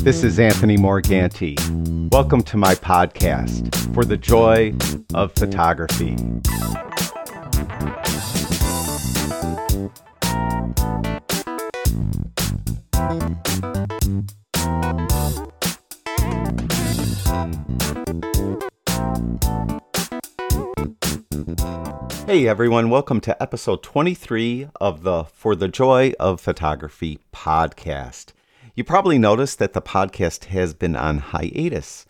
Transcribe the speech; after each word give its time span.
This 0.00 0.24
is 0.24 0.38
Anthony 0.38 0.78
Morganti. 0.78 1.58
Welcome 2.10 2.42
to 2.44 2.56
my 2.56 2.74
podcast 2.76 3.94
for 3.94 4.06
the 4.06 4.16
joy 4.16 4.74
of 5.12 5.34
photography. 5.34 6.16
Hey 22.28 22.46
everyone, 22.46 22.90
welcome 22.90 23.22
to 23.22 23.42
episode 23.42 23.82
23 23.82 24.68
of 24.82 25.02
the 25.02 25.24
For 25.24 25.56
the 25.56 25.66
Joy 25.66 26.12
of 26.20 26.42
Photography 26.42 27.20
podcast. 27.32 28.34
You 28.74 28.84
probably 28.84 29.16
noticed 29.16 29.58
that 29.60 29.72
the 29.72 29.80
podcast 29.80 30.44
has 30.44 30.74
been 30.74 30.94
on 30.94 31.20
hiatus 31.20 32.04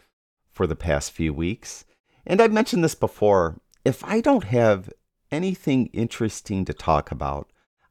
for 0.50 0.66
the 0.66 0.74
past 0.74 1.12
few 1.12 1.32
weeks. 1.32 1.84
And 2.26 2.40
I've 2.40 2.50
mentioned 2.50 2.82
this 2.82 2.96
before 2.96 3.60
if 3.84 4.04
I 4.04 4.20
don't 4.20 4.42
have 4.42 4.90
anything 5.30 5.86
interesting 5.92 6.64
to 6.64 6.74
talk 6.74 7.12
about, 7.12 7.48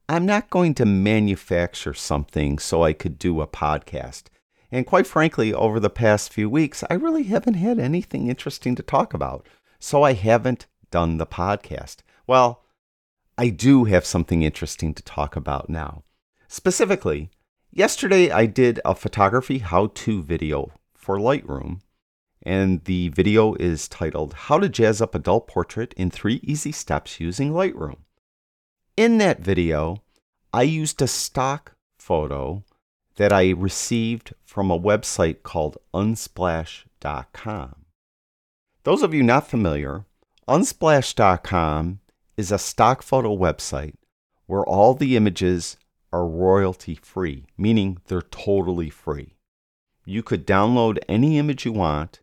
I'm 0.10 0.26
not 0.26 0.50
going 0.50 0.74
to 0.74 0.86
manufacture 0.86 1.94
something 1.94 2.60
so 2.60 2.84
I 2.84 2.92
could 2.92 3.18
do 3.18 3.40
a 3.40 3.48
podcast. 3.48 4.24
And 4.70 4.86
quite 4.86 5.08
frankly, 5.08 5.54
over 5.54 5.80
the 5.80 5.90
past 5.90 6.34
few 6.34 6.50
weeks, 6.50 6.84
I 6.90 6.96
really 6.96 7.24
haven't 7.24 7.54
had 7.54 7.80
anything 7.80 8.28
interesting 8.28 8.76
to 8.76 8.84
talk 8.84 9.14
about. 9.14 9.48
So 9.80 10.04
I 10.04 10.12
haven't 10.12 10.66
done 10.92 11.20
the 11.20 11.26
podcast. 11.26 12.02
Well, 12.28 12.62
I 13.38 13.48
do 13.50 13.86
have 13.86 14.06
something 14.06 14.44
interesting 14.44 14.94
to 14.94 15.04
talk 15.04 15.38
about 15.38 15.70
now. 15.70 16.04
Specifically, 16.50 17.30
yesterday 17.72 18.32
I 18.32 18.46
did 18.46 18.82
a 18.84 18.96
photography 18.96 19.60
how 19.60 19.88
to 19.88 20.22
video 20.22 20.72
for 20.94 21.18
Lightroom, 21.18 21.80
and 22.44 22.84
the 22.84 23.08
video 23.10 23.54
is 23.56 23.88
titled 23.88 24.34
How 24.34 24.60
to 24.60 24.68
Jazz 24.68 25.02
Up 25.02 25.16
a 25.16 25.20
Dull 25.20 25.40
Portrait 25.40 25.94
in 25.94 26.12
Three 26.12 26.42
Easy 26.44 26.74
Steps 26.74 27.22
Using 27.22 27.54
Lightroom. 27.54 28.00
In 28.98 29.20
that 29.20 29.40
video, 29.40 30.04
I 30.54 30.64
used 30.64 31.02
a 31.02 31.08
stock 31.08 31.76
photo 31.98 32.64
that 33.16 33.32
I 33.32 33.52
received 33.52 34.34
from 34.44 34.70
a 34.70 34.80
website 34.80 35.44
called 35.44 35.78
unsplash.com. 35.94 37.76
Those 38.84 39.04
of 39.04 39.14
you 39.14 39.24
not 39.24 39.50
familiar, 39.50 40.06
unsplash.com 40.48 42.00
is 42.38 42.52
a 42.52 42.58
stock 42.58 43.02
photo 43.02 43.36
website 43.36 43.96
where 44.46 44.64
all 44.64 44.94
the 44.94 45.18
images 45.18 45.78
are 46.14 46.28
royalty 46.28 46.96
free, 46.96 47.46
meaning 47.58 47.98
they're 48.08 48.22
totally 48.22 48.90
free. 48.90 49.36
You 50.06 50.24
could 50.24 50.48
download 50.48 51.00
any 51.10 51.38
image 51.38 51.66
you 51.66 51.74
want, 51.74 52.22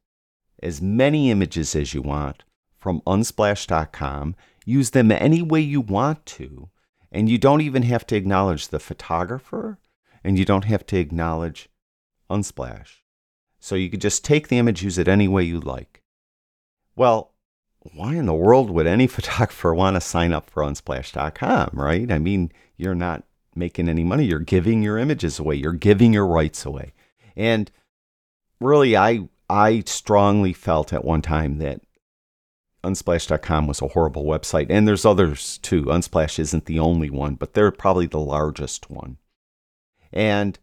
as 0.62 0.80
many 0.80 1.30
images 1.30 1.76
as 1.76 1.92
you 1.92 2.00
want, 2.00 2.44
from 2.78 3.02
unsplash.com, 3.02 4.36
use 4.64 4.90
them 4.90 5.12
any 5.12 5.42
way 5.42 5.60
you 5.60 5.80
want 5.82 6.24
to, 6.26 6.70
and 7.12 7.28
you 7.28 7.36
don't 7.36 7.60
even 7.60 7.82
have 7.82 8.06
to 8.06 8.16
acknowledge 8.16 8.68
the 8.68 8.80
photographer 8.80 9.78
and 10.24 10.38
you 10.38 10.44
don't 10.46 10.64
have 10.64 10.86
to 10.86 10.98
acknowledge 10.98 11.68
Unsplash. 12.30 13.02
So 13.60 13.74
you 13.74 13.90
could 13.90 14.00
just 14.00 14.24
take 14.24 14.48
the 14.48 14.58
image, 14.58 14.82
use 14.82 14.98
it 14.98 15.08
any 15.08 15.28
way 15.28 15.44
you 15.44 15.60
like. 15.60 16.02
Well, 16.96 17.33
why 17.92 18.14
in 18.14 18.26
the 18.26 18.34
world 18.34 18.70
would 18.70 18.86
any 18.86 19.06
photographer 19.06 19.74
want 19.74 19.96
to 19.96 20.00
sign 20.00 20.32
up 20.32 20.50
for 20.50 20.62
unsplash.com, 20.62 21.70
right? 21.72 22.10
I 22.10 22.18
mean, 22.18 22.50
you're 22.76 22.94
not 22.94 23.24
making 23.54 23.88
any 23.88 24.02
money. 24.02 24.24
You're 24.24 24.40
giving 24.40 24.82
your 24.82 24.98
images 24.98 25.38
away. 25.38 25.56
You're 25.56 25.72
giving 25.72 26.12
your 26.12 26.26
rights 26.26 26.64
away. 26.64 26.92
And 27.36 27.70
really 28.60 28.96
I 28.96 29.28
I 29.48 29.82
strongly 29.86 30.52
felt 30.52 30.92
at 30.92 31.04
one 31.04 31.22
time 31.22 31.58
that 31.58 31.82
unsplash.com 32.82 33.66
was 33.66 33.82
a 33.82 33.88
horrible 33.88 34.24
website. 34.24 34.66
And 34.70 34.88
there's 34.88 35.04
others 35.04 35.58
too. 35.58 35.84
Unsplash 35.84 36.38
isn't 36.38 36.64
the 36.64 36.78
only 36.78 37.10
one, 37.10 37.34
but 37.34 37.54
they're 37.54 37.70
probably 37.70 38.06
the 38.06 38.18
largest 38.18 38.90
one. 38.90 39.18
And 40.12 40.58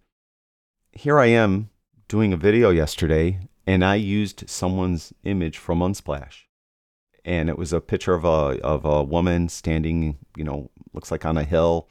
here 0.92 1.20
I 1.20 1.28
am 1.28 1.70
doing 2.08 2.34
a 2.34 2.38
video 2.38 2.72
yesterday 2.72 3.40
and 3.66 3.86
I 3.86 3.96
used 3.96 4.50
someone's 4.50 5.14
image 5.24 5.58
from 5.58 5.80
Unsplash 5.80 6.46
and 7.24 7.50
it 7.50 7.58
was 7.58 7.74
a 7.74 7.82
picture 7.82 8.14
of 8.14 8.26
a 8.26 8.60
of 8.64 8.86
a 8.86 9.04
woman 9.04 9.50
standing, 9.50 10.18
you 10.36 10.44
know, 10.44 10.70
looks 10.94 11.12
like 11.12 11.26
on 11.26 11.38
a 11.38 11.44
hill 11.44 11.88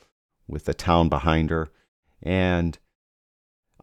with 0.49 0.69
a 0.69 0.75
town 0.75 1.09
behind 1.09 1.51
her. 1.51 1.69
And 2.23 2.79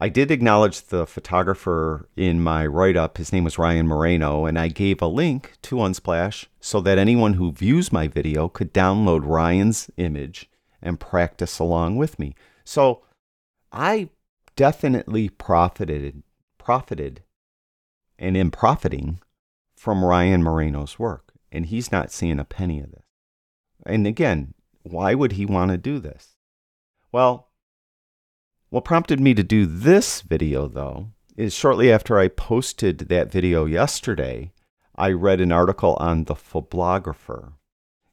I 0.00 0.08
did 0.08 0.30
acknowledge 0.30 0.82
the 0.82 1.06
photographer 1.06 2.08
in 2.16 2.40
my 2.40 2.64
write 2.66 2.96
up. 2.96 3.18
His 3.18 3.32
name 3.32 3.44
was 3.44 3.58
Ryan 3.58 3.88
Moreno, 3.88 4.44
and 4.44 4.56
I 4.58 4.68
gave 4.68 5.02
a 5.02 5.08
link 5.08 5.54
to 5.62 5.76
Unsplash 5.76 6.46
so 6.60 6.80
that 6.82 6.98
anyone 6.98 7.34
who 7.34 7.50
views 7.50 7.92
my 7.92 8.06
video 8.06 8.48
could 8.48 8.72
download 8.72 9.26
Ryan's 9.26 9.90
image 9.96 10.48
and 10.80 11.00
practice 11.00 11.58
along 11.58 11.96
with 11.96 12.18
me. 12.18 12.36
So 12.64 13.02
I 13.72 14.10
definitely 14.54 15.28
profited 15.28 16.22
profited 16.58 17.22
and 18.18 18.36
am 18.36 18.50
profiting 18.50 19.20
from 19.76 20.04
Ryan 20.04 20.42
Moreno's 20.42 20.98
work 20.98 21.32
and 21.50 21.66
he's 21.66 21.92
not 21.92 22.12
seeing 22.12 22.38
a 22.38 22.44
penny 22.44 22.80
of 22.80 22.90
this. 22.90 23.04
And 23.86 24.06
again, 24.06 24.54
why 24.82 25.14
would 25.14 25.32
he 25.32 25.46
want 25.46 25.70
to 25.70 25.78
do 25.78 25.98
this? 25.98 26.36
Well, 27.12 27.48
what 28.70 28.84
prompted 28.84 29.20
me 29.20 29.34
to 29.34 29.42
do 29.42 29.66
this 29.66 30.20
video, 30.20 30.68
though, 30.68 31.10
is 31.36 31.54
shortly 31.54 31.90
after 31.90 32.18
I 32.18 32.28
posted 32.28 32.98
that 32.98 33.30
video 33.30 33.64
yesterday, 33.64 34.52
I 34.96 35.12
read 35.12 35.40
an 35.40 35.52
article 35.52 35.96
on 36.00 36.24
the 36.24 36.34
Phoblographer. 36.34 37.52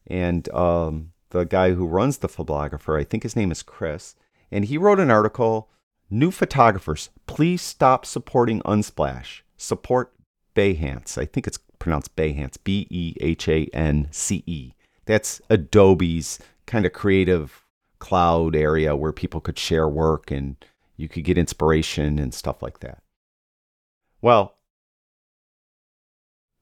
And 0.07 0.47
um, 0.53 1.11
the 1.31 1.43
guy 1.43 1.73
who 1.73 1.87
runs 1.87 2.19
the 2.19 2.29
Phoblographer, 2.29 2.99
I 2.99 3.03
think 3.03 3.23
his 3.23 3.35
name 3.35 3.51
is 3.51 3.63
Chris, 3.63 4.15
and 4.51 4.65
he 4.65 4.77
wrote 4.77 4.99
an 4.99 5.11
article 5.11 5.69
New 6.09 6.29
photographers, 6.29 7.09
please 7.25 7.61
stop 7.61 8.05
supporting 8.05 8.61
Unsplash. 8.61 9.41
Support 9.57 10.13
Behance. 10.55 11.17
I 11.17 11.25
think 11.25 11.47
it's 11.47 11.57
pronounced 11.85 12.15
Behance, 12.15 12.57
B 12.63 12.87
E 12.89 13.13
H 13.21 13.47
A 13.47 13.69
N 13.71 14.07
C 14.09 14.43
E. 14.47 14.73
That's 15.05 15.39
Adobe's 15.51 16.39
kind 16.65 16.83
of 16.83 16.93
creative 16.93 17.63
cloud 17.99 18.55
area 18.55 18.95
where 18.95 19.11
people 19.11 19.39
could 19.39 19.59
share 19.59 19.87
work 19.87 20.31
and 20.31 20.55
you 20.97 21.07
could 21.07 21.23
get 21.23 21.37
inspiration 21.37 22.17
and 22.17 22.33
stuff 22.33 22.63
like 22.63 22.79
that. 22.79 23.03
Well, 24.19 24.55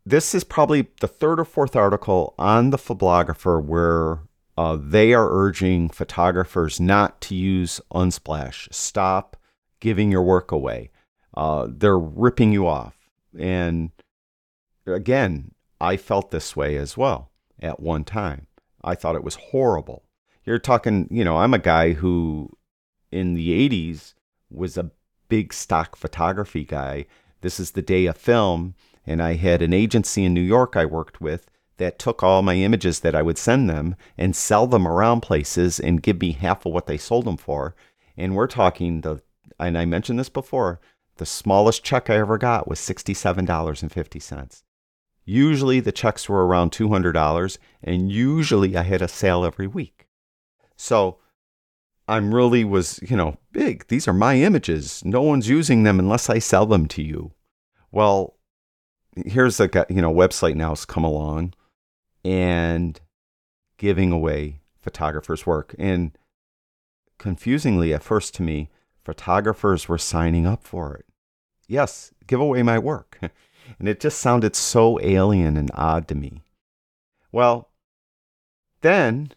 this 0.05 0.35
is 0.35 0.43
probably 0.43 0.89
the 0.99 1.07
third 1.07 1.39
or 1.39 1.45
fourth 1.45 1.77
article 1.77 2.35
on 2.37 2.71
the 2.71 2.77
Phoblographer 2.77 3.63
where 3.63 4.19
uh, 4.57 4.77
they 4.77 5.13
are 5.13 5.31
urging 5.31 5.87
photographers 5.87 6.81
not 6.81 7.21
to 7.21 7.35
use 7.35 7.79
Unsplash. 7.93 8.67
Stop 8.73 9.37
giving 9.79 10.11
your 10.11 10.23
work 10.23 10.51
away. 10.51 10.91
Uh, 11.33 11.67
they're 11.69 11.97
ripping 11.97 12.51
you 12.51 12.67
off. 12.67 12.97
And 13.39 13.91
again, 14.85 15.51
I 15.79 15.97
felt 15.97 16.31
this 16.31 16.55
way 16.55 16.75
as 16.77 16.97
well 16.97 17.31
at 17.61 17.79
one 17.79 18.03
time. 18.03 18.47
I 18.83 18.95
thought 18.95 19.15
it 19.15 19.23
was 19.23 19.35
horrible. 19.35 20.03
You're 20.45 20.59
talking, 20.59 21.07
you 21.09 21.23
know, 21.23 21.37
I'm 21.37 21.53
a 21.53 21.59
guy 21.59 21.93
who 21.93 22.49
in 23.11 23.33
the 23.33 23.69
80s 23.69 24.13
was 24.49 24.77
a 24.77 24.91
big 25.29 25.53
stock 25.53 25.95
photography 25.95 26.65
guy. 26.65 27.05
This 27.41 27.59
is 27.59 27.71
the 27.71 27.81
day 27.81 28.05
of 28.07 28.17
film. 28.17 28.75
And 29.05 29.21
I 29.21 29.33
had 29.33 29.61
an 29.61 29.73
agency 29.73 30.23
in 30.23 30.33
New 30.33 30.41
York 30.41 30.75
I 30.75 30.85
worked 30.85 31.19
with 31.19 31.49
that 31.77 31.99
took 31.99 32.23
all 32.23 32.41
my 32.41 32.55
images 32.55 32.99
that 33.01 33.15
I 33.15 33.21
would 33.21 33.37
send 33.37 33.69
them 33.69 33.95
and 34.17 34.35
sell 34.35 34.67
them 34.67 34.87
around 34.87 35.21
places 35.21 35.79
and 35.79 36.03
give 36.03 36.21
me 36.21 36.31
half 36.31 36.65
of 36.65 36.71
what 36.71 36.87
they 36.87 36.97
sold 36.97 37.25
them 37.25 37.37
for. 37.37 37.75
And 38.15 38.35
we're 38.35 38.47
talking 38.47 39.01
the, 39.01 39.21
and 39.59 39.77
I 39.77 39.85
mentioned 39.85 40.19
this 40.19 40.29
before, 40.29 40.79
the 41.17 41.25
smallest 41.25 41.83
check 41.83 42.09
I 42.09 42.17
ever 42.17 42.37
got 42.37 42.67
was 42.67 42.79
$67.50. 42.79 44.63
Usually 45.25 45.79
the 45.79 45.91
checks 45.91 46.27
were 46.27 46.45
around 46.45 46.71
$200, 46.71 47.57
and 47.83 48.11
usually 48.11 48.75
I 48.75 48.83
had 48.83 49.01
a 49.01 49.07
sale 49.07 49.45
every 49.45 49.67
week. 49.67 50.07
So 50.75 51.19
I'm 52.07 52.33
really 52.33 52.63
was, 52.65 52.99
you 53.01 53.15
know, 53.15 53.37
big. 53.51 53.87
These 53.87 54.07
are 54.07 54.13
my 54.13 54.35
images. 54.35 55.03
No 55.05 55.21
one's 55.21 55.47
using 55.47 55.83
them 55.83 55.99
unless 55.99 56.29
I 56.29 56.39
sell 56.39 56.65
them 56.65 56.87
to 56.87 57.01
you. 57.01 57.31
Well, 57.91 58.35
here's 59.25 59.59
a 59.59 59.69
you 59.89 60.01
know 60.01 60.13
website 60.13 60.55
now 60.55 60.69
has 60.69 60.85
come 60.85 61.03
along 61.03 61.53
and 62.25 62.99
giving 63.77 64.11
away 64.11 64.61
photographers' 64.81 65.45
work. 65.45 65.75
And 65.77 66.17
confusingly 67.17 67.93
at 67.93 68.03
first 68.03 68.33
to 68.35 68.43
me, 68.43 68.69
photographers 69.03 69.87
were 69.87 69.97
signing 69.97 70.45
up 70.45 70.63
for 70.63 70.95
it. 70.95 71.05
Yes, 71.67 72.11
give 72.27 72.39
away 72.39 72.63
my 72.63 72.79
work. 72.79 73.19
and 73.79 73.87
it 73.87 73.99
just 73.99 74.19
sounded 74.19 74.55
so 74.55 74.99
alien 75.01 75.57
and 75.57 75.71
odd 75.73 76.07
to 76.07 76.15
me. 76.15 76.41
Well, 77.31 77.69
then 78.81 79.31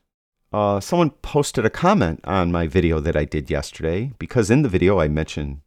uh, 0.52 0.80
someone 0.80 1.10
posted 1.10 1.64
a 1.64 1.70
comment 1.70 2.20
on 2.24 2.52
my 2.52 2.66
video 2.66 3.00
that 3.00 3.16
I 3.16 3.24
did 3.24 3.50
yesterday 3.50 4.12
because 4.18 4.50
in 4.50 4.62
the 4.62 4.68
video 4.68 5.00
I 5.00 5.08
mentioned 5.08 5.60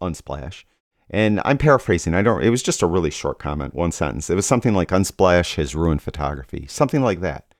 Unsplash. 0.00 0.64
And 1.10 1.40
I'm 1.44 1.58
paraphrasing. 1.58 2.14
I 2.14 2.22
don't. 2.22 2.42
It 2.42 2.50
was 2.50 2.62
just 2.62 2.80
a 2.80 2.86
really 2.86 3.10
short 3.10 3.38
comment, 3.38 3.74
one 3.74 3.92
sentence. 3.92 4.30
It 4.30 4.34
was 4.34 4.46
something 4.46 4.72
like 4.72 4.88
"Unsplash 4.88 5.56
has 5.56 5.74
ruined 5.74 6.00
photography," 6.00 6.66
something 6.68 7.02
like 7.02 7.20
that. 7.20 7.54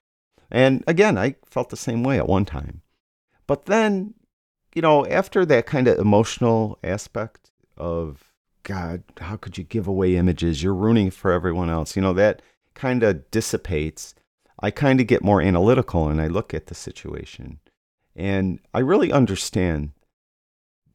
And 0.51 0.83
again, 0.87 1.19
I 1.19 1.37
felt 1.45 1.69
the 1.69 1.77
same 1.77 2.03
way 2.03 2.17
at 2.19 2.29
one 2.29 2.47
time. 2.47 2.81
But 3.47 3.67
then, 3.67 4.15
you 4.75 4.81
know, 4.81 5.05
after 5.07 5.45
that 5.45 5.67
kind 5.67 5.87
of 5.87 5.99
emotional 5.99 6.79
aspect 6.83 7.51
of 7.77 8.32
God, 8.63 9.03
how 9.19 9.37
could 9.37 9.59
you 9.59 9.65
give 9.65 9.87
away 9.87 10.17
images? 10.17 10.63
You're 10.63 10.75
ruining 10.75 11.09
it 11.09 11.15
for 11.15 11.33
everyone 11.33 11.71
else. 11.71 11.97
You 11.97 12.03
know, 12.03 12.13
that 12.15 12.43
kind 12.75 13.03
of 13.03 13.31
dissipates. 13.31 14.15
I 14.61 14.71
kind 14.71 15.01
of 15.01 15.07
get 15.07 15.25
more 15.25 15.43
analytical 15.43 16.09
and 16.09 16.21
I 16.21 16.29
look 16.29 16.55
at 16.55 16.67
the 16.67 16.75
situation. 16.75 17.59
And 18.15 18.61
I 18.73 18.81
really 18.81 19.11
understand 19.11 19.93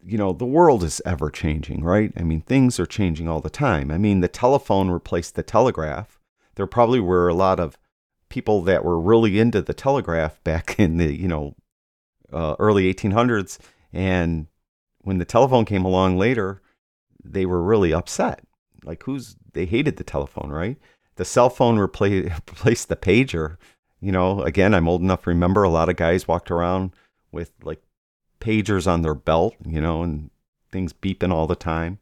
you 0.08 0.18
know, 0.18 0.32
the 0.32 0.46
world 0.46 0.84
is 0.84 1.02
ever 1.06 1.30
changing, 1.30 1.84
right? 1.84 2.14
I 2.16 2.24
mean, 2.24 2.42
things 2.42 2.80
are 2.80 2.86
changing 2.86 3.28
all 3.28 3.42
the 3.42 3.50
time. 3.50 3.92
I 3.92 3.98
mean, 3.98 4.22
the 4.22 4.30
telephone 4.30 4.90
replaced 4.90 5.36
the 5.36 5.44
telegraph. 5.44 6.18
There 6.56 6.66
probably 6.66 7.02
were 7.02 7.28
a 7.28 7.34
lot 7.34 7.60
of 7.60 7.78
people 8.30 8.62
that 8.64 8.86
were 8.86 9.00
really 9.00 9.38
into 9.38 9.62
the 9.62 9.74
telegraph 9.74 10.42
back 10.44 10.80
in 10.80 10.98
the, 10.98 11.14
you 11.14 11.28
know, 11.28 11.56
uh, 12.32 12.56
early 12.58 12.92
1800s. 12.94 13.58
And 13.92 14.48
when 15.00 15.18
the 15.18 15.26
telephone 15.26 15.66
came 15.66 15.84
along 15.84 16.18
later, 16.18 16.62
they 17.34 17.46
were 17.46 17.62
really 17.62 17.94
upset. 17.94 18.44
Like, 18.84 19.04
who's, 19.04 19.36
they 19.54 19.66
hated 19.66 19.98
the 19.98 20.04
telephone, 20.04 20.50
right? 20.50 20.78
The 21.16 21.26
cell 21.26 21.50
phone 21.50 21.78
repla- 21.78 22.34
replaced 22.50 22.90
the 22.90 22.96
pager. 22.96 23.58
You 24.00 24.12
know, 24.12 24.42
again, 24.42 24.74
I'm 24.74 24.88
old 24.88 25.02
enough 25.02 25.24
to 25.24 25.30
remember 25.30 25.64
a 25.64 25.70
lot 25.70 25.90
of 25.90 25.96
guys 25.96 26.28
walked 26.28 26.52
around 26.52 26.92
with 27.32 27.52
like 27.64 27.82
pagers 28.40 28.88
on 28.88 29.02
their 29.02 29.16
belt, 29.16 29.56
you 29.66 29.82
know, 29.82 30.04
and 30.04 30.30
things 30.72 30.94
beeping 30.94 31.32
all 31.32 31.48
the 31.48 31.56
time. 31.56 32.00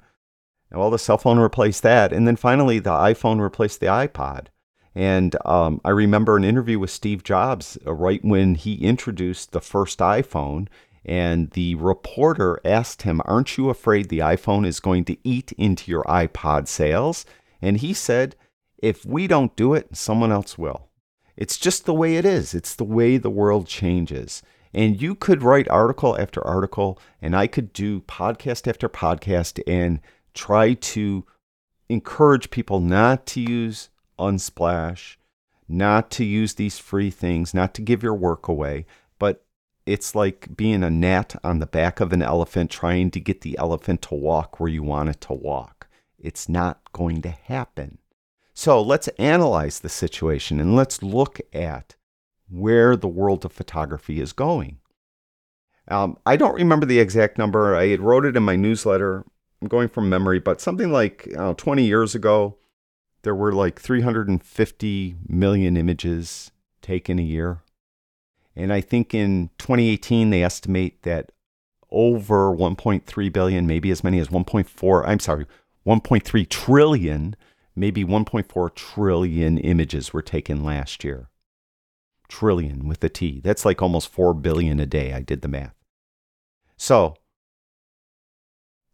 Well, 0.72 0.89
the 0.89 1.00
cell 1.00 1.18
phone 1.18 1.39
replaced 1.39 1.83
that. 1.83 2.12
And 2.12 2.27
then 2.27 2.36
finally, 2.36 2.80
the 2.80 2.92
iPhone 2.92 3.39
replaced 3.39 3.80
the 3.80 3.86
iPod. 3.86 4.48
And 4.94 5.36
um, 5.45 5.81
I 5.83 5.89
remember 5.89 6.38
an 6.38 6.44
interview 6.44 6.80
with 6.80 6.89
Steve 6.89 7.24
Jobs 7.24 7.77
uh, 7.86 7.94
right 7.94 8.24
when 8.24 8.56
he 8.56 8.75
introduced 8.75 9.51
the 9.51 9.62
first 9.62 10.00
iPhone. 10.00 10.68
And 11.06 11.52
the 11.52 11.75
reporter 11.75 12.60
asked 12.66 13.04
him, 13.04 13.22
Aren't 13.25 13.57
you 13.57 13.69
afraid 13.69 14.10
the 14.10 14.19
iPhone 14.19 14.66
is 14.66 14.80
going 14.80 15.06
to 15.06 15.18
eat 15.24 15.52
into 15.54 15.92
your 15.92 16.04
iPod 16.04 16.68
sales? 16.68 17.25
And 17.62 17.78
he 17.78 17.94
said, 17.94 18.36
If 18.80 19.06
we 19.06 19.28
don't 19.28 19.56
do 19.56 19.74
it, 19.74 19.96
someone 19.96 20.31
else 20.31 20.57
will. 20.57 20.90
It's 21.38 21.57
just 21.57 21.86
the 21.86 21.94
way 21.94 22.16
it 22.16 22.25
is, 22.25 22.54
it's 22.54 22.75
the 22.75 22.84
way 22.84 23.18
the 23.18 23.30
world 23.30 23.68
changes. 23.68 24.42
And 24.74 25.02
you 25.02 25.16
could 25.16 25.44
write 25.44 25.69
article 25.69 26.19
after 26.19 26.46
article, 26.46 27.00
and 27.22 27.36
I 27.36 27.48
could 27.48 27.72
do 27.72 28.01
podcast 28.01 28.68
after 28.68 28.90
podcast 28.90 29.62
and 29.68 30.01
try 30.34 30.74
to 30.74 31.25
encourage 31.88 32.50
people 32.50 32.80
not 32.80 33.25
to 33.28 33.42
use 33.42 33.90
Unsplash, 34.19 35.16
not 35.68 36.10
to 36.12 36.25
use 36.25 36.56
these 36.56 36.78
free 36.78 37.10
things, 37.10 37.54
not 37.54 37.74
to 37.75 37.81
give 37.81 38.04
your 38.04 38.16
work 38.16 38.48
away. 38.48 38.86
It's 39.86 40.16
like 40.16 40.56
being 40.56 40.84
a 40.84 40.90
gnat 40.90 41.36
on 41.44 41.60
the 41.60 41.68
back 41.68 42.00
of 42.00 42.12
an 42.12 42.24
elephant 42.24 42.72
trying 42.72 43.12
to 43.12 43.20
get 43.20 43.42
the 43.42 43.58
elephant 43.58 44.02
to 44.04 44.16
walk 44.16 44.60
where 44.60 44.70
you 44.70 44.82
want 44.82 45.10
it 45.10 45.22
to 45.22 45.34
walk. 45.34 45.88
It's 46.18 46.50
not 46.50 46.92
going 46.92 47.22
to 47.22 47.30
happen. 47.30 48.00
So 48.54 48.82
let's 48.82 49.10
analyze 49.20 49.80
the 49.80 49.90
situation 49.90 50.60
and 50.60 50.76
let's 50.76 51.04
look 51.04 51.40
at 51.54 51.96
where 52.50 52.96
the 52.96 53.08
world 53.08 53.46
of 53.46 53.52
photography 53.52 54.20
is 54.20 54.34
going. 54.34 54.80
Um, 55.88 56.18
I 56.26 56.36
don't 56.36 56.56
remember 56.56 56.86
the 56.86 57.00
exact 57.00 57.38
number. 57.38 57.76
I 57.76 57.96
wrote 57.96 58.26
it 58.26 58.36
in 58.36 58.44
my 58.44 58.56
newsletter. 58.56 59.24
I'm 59.62 59.68
going 59.68 59.88
from 59.88 60.10
memory, 60.10 60.40
but 60.40 60.62
something 60.62 60.92
like 60.92 61.28
know, 61.28 61.54
20 61.54 61.84
years 61.84 62.16
ago, 62.16 62.58
there 63.22 63.36
were 63.36 63.52
like 63.52 63.80
350 63.80 65.16
million 65.28 65.78
images 65.78 66.52
taken 66.82 67.20
a 67.20 67.24
year. 67.24 67.62
And 68.56 68.72
I 68.72 68.81
think 68.81 69.13
in 69.13 69.50
2018, 69.57 70.30
they 70.30 70.44
estimate 70.44 71.04
that 71.04 71.31
over 71.92 72.56
1.3 72.56 73.34
billion, 73.34 73.68
maybe 73.68 73.92
as 73.92 74.04
many 74.04 74.19
as 74.19 74.30
1.4, 74.30 75.07
I'm 75.07 75.19
sorry, 75.19 75.46
1.3 75.86 76.50
trillion, 76.50 77.36
maybe 77.75 78.04
1.4 78.04 78.75
trillion 78.75 79.57
images 79.57 80.13
were 80.13 80.22
taken 80.22 80.63
last 80.63 81.04
year 81.04 81.30
trillion 82.28 82.88
with 82.88 83.04
a 83.04 83.10
T. 83.10 83.40
That's 83.44 83.66
like 83.66 83.81
almost 83.81 84.10
4 84.10 84.34
billion 84.34 84.80
a 84.80 84.86
day. 84.86 85.13
I 85.13 85.22
did 85.22 85.42
the 85.42 85.48
math. 85.48 85.75
So 86.78 87.16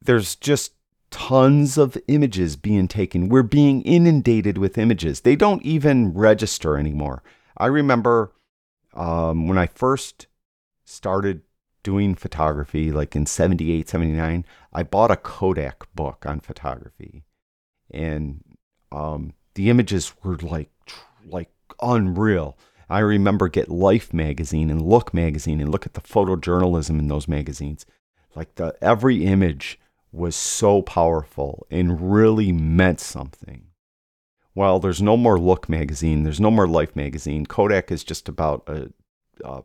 there's 0.02 0.36
just 0.36 0.74
tons 1.10 1.78
of 1.78 1.98
images 2.08 2.56
being 2.56 2.88
taken. 2.88 3.30
We're 3.30 3.44
being 3.44 3.82
inundated 3.82 4.58
with 4.58 4.78
images. 4.78 5.22
They 5.22 5.36
don't 5.36 5.64
even 5.64 6.14
register 6.14 6.78
anymore. 6.78 7.24
I 7.58 7.68
remember 7.68 8.32
um, 8.94 9.48
when 9.48 9.58
I 9.58 9.68
first 9.68 10.28
started 10.86 11.42
doing 11.84 12.16
photography, 12.16 12.92
like 12.92 13.16
in 13.16 13.26
78, 13.26 13.90
79, 13.90 14.46
I 14.74 14.84
bought 14.84 15.12
a 15.12 15.16
Kodak 15.16 15.94
book 15.96 16.26
on 16.28 16.40
photography. 16.40 17.24
And 17.90 18.44
um, 18.92 19.34
the 19.56 19.70
images 19.70 20.14
were 20.24 20.38
like, 20.38 20.70
like 21.28 21.50
unreal. 21.82 22.58
I 22.90 23.00
remember 23.00 23.48
Get 23.48 23.70
Life 23.70 24.14
magazine 24.14 24.70
and 24.70 24.82
Look 24.82 25.14
magazine 25.14 25.62
and 25.62 25.72
look 25.72 25.86
at 25.86 25.94
the 25.94 26.02
photojournalism 26.02 27.00
in 27.00 27.08
those 27.08 27.28
magazines. 27.28 27.86
Like 28.36 28.56
the 28.56 28.76
every 28.82 29.26
image 29.26 29.80
was 30.12 30.36
so 30.36 30.82
powerful 30.82 31.66
and 31.72 32.14
really 32.14 32.52
meant 32.52 33.00
something. 33.00 33.71
Well, 34.54 34.80
there's 34.80 35.02
no 35.02 35.16
more 35.16 35.40
Look 35.40 35.70
magazine, 35.70 36.24
there's 36.24 36.42
no 36.42 36.52
more 36.52 36.68
Life 36.68 36.96
magazine. 36.96 37.46
Kodak 37.46 37.92
is 37.92 38.04
just 38.04 38.28
about 38.28 38.64
a, 38.68 38.92
a 39.44 39.64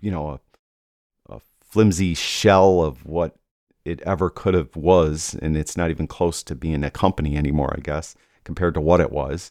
you 0.00 0.10
know, 0.10 0.40
a, 1.28 1.34
a 1.34 1.40
flimsy 1.60 2.14
shell 2.14 2.82
of 2.82 3.04
what 3.04 3.36
it 3.84 4.00
ever 4.02 4.30
could 4.30 4.54
have 4.54 4.74
was, 4.76 5.36
and 5.42 5.56
it's 5.56 5.76
not 5.76 5.90
even 5.90 6.06
close 6.06 6.42
to 6.44 6.54
being 6.54 6.84
a 6.84 6.90
company 6.90 7.36
anymore, 7.36 7.74
I 7.76 7.80
guess, 7.80 8.14
compared 8.44 8.74
to 8.74 8.80
what 8.80 9.00
it 9.00 9.12
was 9.12 9.50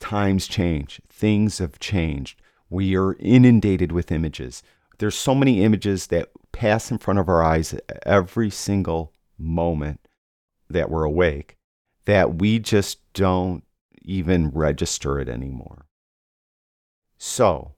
times 0.00 0.46
change, 0.46 1.00
things 1.08 1.58
have 1.58 1.78
changed. 1.78 2.40
We 2.68 2.96
are 2.96 3.14
inundated 3.14 3.92
with 3.92 4.12
images. 4.12 4.62
There's 4.98 5.14
so 5.14 5.34
many 5.34 5.62
images 5.62 6.08
that 6.08 6.30
pass 6.52 6.90
in 6.90 6.98
front 6.98 7.18
of 7.18 7.28
our 7.28 7.42
eyes 7.42 7.74
every 8.04 8.50
single 8.50 9.12
moment 9.38 10.00
that 10.68 10.90
we're 10.90 11.04
awake 11.04 11.55
that 12.06 12.36
we 12.36 12.58
just 12.58 12.98
don't 13.12 13.62
even 14.02 14.50
register 14.50 15.20
it 15.20 15.28
anymore. 15.28 15.86
So, 17.18 17.74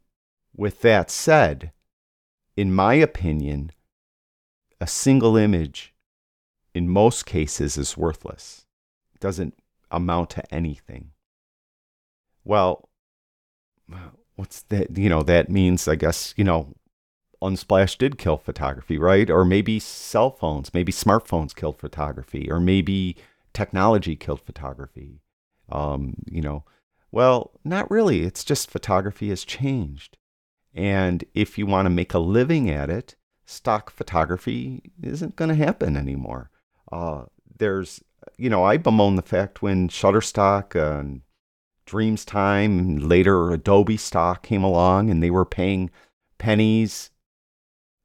with 0.56 0.80
that 0.82 1.10
said, 1.10 1.72
in 2.56 2.72
my 2.72 2.94
opinion, 2.94 3.72
a 4.80 4.86
single 4.86 5.36
image 5.36 5.94
in 6.74 6.88
most 6.88 7.26
cases 7.26 7.76
is 7.76 7.96
worthless. 7.96 8.66
It 9.14 9.20
doesn't 9.20 9.54
amount 9.90 10.30
to 10.30 10.54
anything. 10.54 11.10
Well, 12.44 12.88
what's 14.36 14.62
that? 14.62 14.96
You 14.96 15.08
know, 15.08 15.22
that 15.22 15.50
means, 15.50 15.88
I 15.88 15.94
guess, 15.94 16.34
you 16.36 16.44
know, 16.44 16.74
Unsplash 17.40 17.96
did 17.96 18.18
kill 18.18 18.36
photography, 18.36 18.98
right? 18.98 19.30
Or 19.30 19.44
maybe 19.44 19.78
cell 19.78 20.30
phones, 20.30 20.74
maybe 20.74 20.92
smartphones 20.92 21.54
killed 21.54 21.78
photography, 21.78 22.50
or 22.50 22.58
maybe 22.58 23.16
technology 23.58 24.14
killed 24.14 24.40
photography. 24.40 25.20
Um, 25.68 26.14
you 26.30 26.40
know, 26.40 26.62
well, 27.10 27.50
not 27.64 27.90
really. 27.90 28.22
It's 28.22 28.44
just 28.44 28.70
photography 28.70 29.30
has 29.30 29.44
changed. 29.44 30.16
And 30.72 31.24
if 31.34 31.58
you 31.58 31.66
want 31.66 31.86
to 31.86 31.90
make 31.90 32.14
a 32.14 32.20
living 32.20 32.70
at 32.70 32.88
it, 32.88 33.16
stock 33.46 33.90
photography 33.90 34.92
isn't 35.02 35.34
going 35.34 35.48
to 35.48 35.64
happen 35.66 35.96
anymore. 35.96 36.50
Uh, 36.92 37.24
there's, 37.58 38.00
you 38.36 38.48
know, 38.48 38.62
I 38.62 38.76
bemoan 38.76 39.16
the 39.16 39.22
fact 39.22 39.60
when 39.60 39.88
Shutterstock 39.88 40.76
and 40.76 41.22
Dreamstime, 41.84 43.08
later 43.08 43.50
Adobe 43.50 43.96
stock 43.96 44.44
came 44.44 44.62
along, 44.62 45.10
and 45.10 45.20
they 45.20 45.30
were 45.30 45.44
paying 45.46 45.90
pennies. 46.36 47.10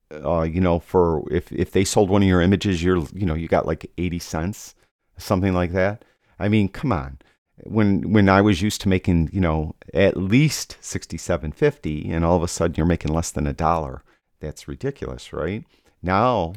Uh, 0.10 0.44
you 0.44 0.62
know, 0.62 0.80
for 0.80 1.24
if 1.32 1.52
if 1.52 1.72
they 1.72 1.84
sold 1.84 2.10
one 2.10 2.24
of 2.24 2.28
your 2.28 2.42
images, 2.42 2.82
you're 2.82 3.06
you 3.14 3.26
know 3.26 3.36
you 3.36 3.48
got 3.48 3.68
like 3.68 3.92
eighty 3.98 4.20
cents, 4.20 4.74
something 5.18 5.54
like 5.54 5.72
that. 5.74 6.04
I 6.40 6.50
mean, 6.50 6.70
come 6.70 6.92
on. 6.92 7.20
When 7.64 8.12
when 8.12 8.30
I 8.30 8.42
was 8.42 8.62
used 8.62 8.82
to 8.82 8.90
making 8.90 9.30
you 9.32 9.40
know 9.40 9.76
at 9.94 10.18
least 10.18 10.78
sixty 10.82 11.18
seven 11.18 11.52
fifty, 11.52 12.12
and 12.12 12.26
all 12.26 12.36
of 12.36 12.44
a 12.44 12.48
sudden 12.48 12.76
you're 12.78 12.86
making 12.86 13.14
less 13.14 13.32
than 13.32 13.48
a 13.48 13.54
dollar, 13.54 14.04
that's 14.40 14.68
ridiculous, 14.68 15.32
right? 15.32 15.64
Now, 16.02 16.54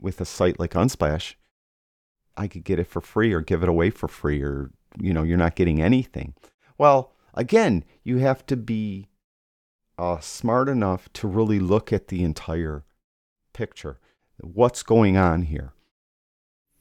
with 0.00 0.20
a 0.20 0.24
site 0.24 0.58
like 0.58 0.72
Unsplash, 0.72 1.34
I 2.36 2.48
could 2.48 2.64
get 2.64 2.78
it 2.78 2.88
for 2.88 3.00
free 3.00 3.32
or 3.32 3.40
give 3.40 3.62
it 3.62 3.68
away 3.68 3.90
for 3.90 4.08
free 4.08 4.42
or 4.42 4.70
you 5.00 5.12
know, 5.12 5.22
you're 5.22 5.38
not 5.38 5.56
getting 5.56 5.80
anything. 5.80 6.34
Well, 6.78 7.12
Again, 7.36 7.84
you 8.02 8.16
have 8.18 8.46
to 8.46 8.56
be 8.56 9.08
uh, 9.98 10.20
smart 10.20 10.70
enough 10.70 11.12
to 11.12 11.28
really 11.28 11.60
look 11.60 11.92
at 11.92 12.08
the 12.08 12.24
entire 12.24 12.84
picture. 13.52 13.98
What's 14.40 14.82
going 14.82 15.18
on 15.18 15.42
here? 15.42 15.74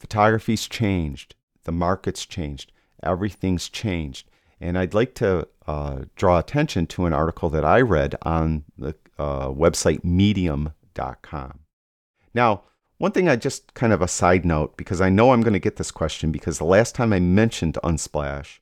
Photography's 0.06 0.68
changed, 0.68 1.34
the 1.64 1.72
market's 1.72 2.28
changed, 2.28 2.72
everything's 3.02 3.68
changed. 3.68 4.30
And 4.62 4.78
I'd 4.78 4.94
like 4.94 5.16
to 5.16 5.48
uh, 5.66 6.02
draw 6.16 6.38
attention 6.38 6.86
to 6.88 7.08
an 7.08 7.14
article 7.14 7.50
that 7.50 7.66
I 7.66 7.82
read 7.82 8.14
on 8.22 8.66
the 8.78 8.94
uh, 9.18 9.48
website 9.48 10.04
medium.com. 10.04 11.60
Now, 12.36 12.66
one 13.00 13.14
thing 13.14 13.28
I 13.28 13.36
just 13.36 13.74
kind 13.74 13.92
of 13.92 14.04
a 14.04 14.08
side 14.08 14.46
note, 14.46 14.78
because 14.78 15.02
I 15.02 15.10
know 15.10 15.32
I'm 15.32 15.42
going 15.42 15.54
to 15.54 15.60
get 15.60 15.78
this 15.78 15.90
question, 15.90 16.32
because 16.32 16.60
the 16.60 16.66
last 16.66 16.94
time 16.94 17.12
I 17.12 17.20
mentioned 17.20 17.80
Unsplash, 17.84 18.60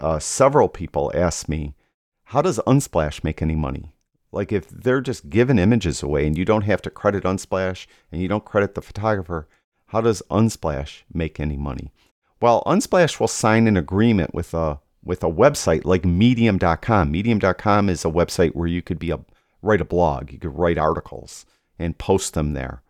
uh, 0.00 0.18
several 0.18 0.68
people 0.68 1.12
asked 1.14 1.48
me, 1.48 1.76
how 2.24 2.42
does 2.42 2.58
Unsplash 2.66 3.22
make 3.22 3.40
any 3.40 3.54
money? 3.54 3.92
Like 4.32 4.50
if 4.50 4.68
they're 4.68 5.00
just 5.00 5.30
giving 5.30 5.60
images 5.60 6.02
away 6.02 6.26
and 6.26 6.36
you 6.36 6.44
don't 6.44 6.62
have 6.62 6.82
to 6.82 6.90
credit 6.90 7.22
Unsplash 7.22 7.86
and 8.10 8.20
you 8.20 8.26
don't 8.26 8.44
credit 8.44 8.74
the 8.74 8.82
photographer, 8.82 9.46
how 9.88 10.00
does 10.00 10.22
Unsplash 10.30 11.02
make 11.12 11.38
any 11.38 11.56
money? 11.56 11.92
Well, 12.40 12.62
Unsplash 12.66 13.18
will 13.18 13.28
sign 13.28 13.66
an 13.66 13.76
agreement 13.76 14.34
with 14.34 14.52
a 14.54 14.80
with 15.04 15.22
a 15.22 15.30
website 15.30 15.84
like 15.84 16.04
medium.com. 16.04 17.12
Medium.com 17.12 17.88
is 17.88 18.04
a 18.04 18.08
website 18.08 18.56
where 18.56 18.66
you 18.66 18.82
could 18.82 18.98
be 18.98 19.10
a 19.10 19.20
write 19.62 19.80
a 19.80 19.84
blog, 19.84 20.32
you 20.32 20.38
could 20.38 20.56
write 20.56 20.78
articles 20.78 21.46
and 21.78 21.98
post 21.98 22.34
them 22.34 22.54
there. 22.54 22.82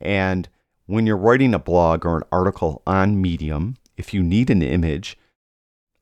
And 0.00 0.48
when 0.86 1.06
you're 1.06 1.16
writing 1.16 1.54
a 1.54 1.58
blog 1.58 2.04
or 2.04 2.16
an 2.18 2.24
article 2.32 2.82
on 2.86 3.20
Medium, 3.20 3.76
if 3.96 4.12
you 4.12 4.22
need 4.22 4.50
an 4.50 4.62
image, 4.62 5.16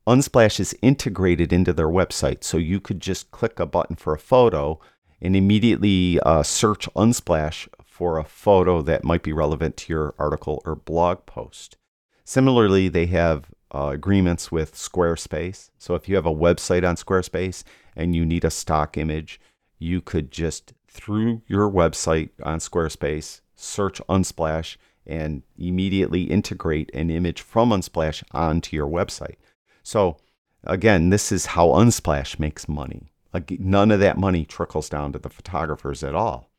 Unsplash 0.07 0.59
is 0.59 0.75
integrated 0.81 1.53
into 1.53 1.71
their 1.71 1.87
website. 1.87 2.43
So 2.43 2.57
you 2.57 2.79
could 2.79 2.99
just 2.99 3.31
click 3.31 3.59
a 3.59 3.65
button 3.65 3.95
for 3.95 4.13
a 4.13 4.19
photo 4.19 4.79
and 5.21 5.35
immediately 5.35 6.19
uh, 6.21 6.43
search 6.43 6.89
Unsplash 6.95 7.67
for 7.93 8.17
a 8.17 8.23
photo 8.23 8.81
that 8.81 9.03
might 9.03 9.21
be 9.21 9.31
relevant 9.31 9.77
to 9.77 9.93
your 9.93 10.15
article 10.17 10.63
or 10.65 10.73
blog 10.73 11.23
post. 11.27 11.77
Similarly, 12.25 12.89
they 12.89 13.05
have 13.05 13.51
uh, 13.71 13.91
agreements 13.93 14.51
with 14.51 14.73
Squarespace. 14.73 15.69
So 15.77 15.93
if 15.93 16.09
you 16.09 16.15
have 16.15 16.25
a 16.25 16.33
website 16.33 16.83
on 16.89 16.95
Squarespace 16.95 17.63
and 17.95 18.15
you 18.15 18.25
need 18.25 18.45
a 18.45 18.49
stock 18.49 18.97
image, 18.97 19.39
you 19.77 20.01
could 20.01 20.31
just, 20.31 20.73
through 20.87 21.43
your 21.45 21.69
website 21.69 22.31
on 22.41 22.57
Squarespace, 22.57 23.41
search 23.55 24.01
Unsplash 24.09 24.77
and 25.05 25.43
immediately 25.55 26.23
integrate 26.23 26.89
an 26.95 27.11
image 27.11 27.41
from 27.41 27.69
Unsplash 27.69 28.23
onto 28.31 28.75
your 28.75 28.87
website. 28.87 29.35
So, 29.83 30.17
again, 30.63 31.11
this 31.11 31.31
is 31.31 31.45
how 31.45 31.67
Unsplash 31.67 32.39
makes 32.39 32.67
money. 32.67 33.11
Like 33.31 33.51
None 33.59 33.91
of 33.91 33.99
that 33.99 34.17
money 34.17 34.45
trickles 34.45 34.89
down 34.89 35.13
to 35.13 35.19
the 35.19 35.29
photographers 35.29 36.03
at 36.03 36.15
all. 36.15 36.49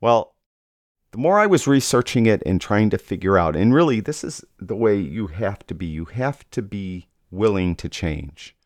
Well, 0.00 0.31
the 1.12 1.18
more 1.18 1.38
I 1.38 1.46
was 1.46 1.66
researching 1.66 2.26
it 2.26 2.42
and 2.46 2.60
trying 2.60 2.90
to 2.90 2.98
figure 2.98 3.38
out, 3.38 3.54
and 3.54 3.74
really, 3.74 4.00
this 4.00 4.24
is 4.24 4.44
the 4.58 4.74
way 4.74 4.96
you 4.96 5.26
have 5.28 5.64
to 5.66 5.74
be. 5.74 5.86
You 5.86 6.06
have 6.06 6.50
to 6.50 6.62
be 6.62 7.06
willing 7.30 7.76
to 7.76 7.88
change. 7.88 8.56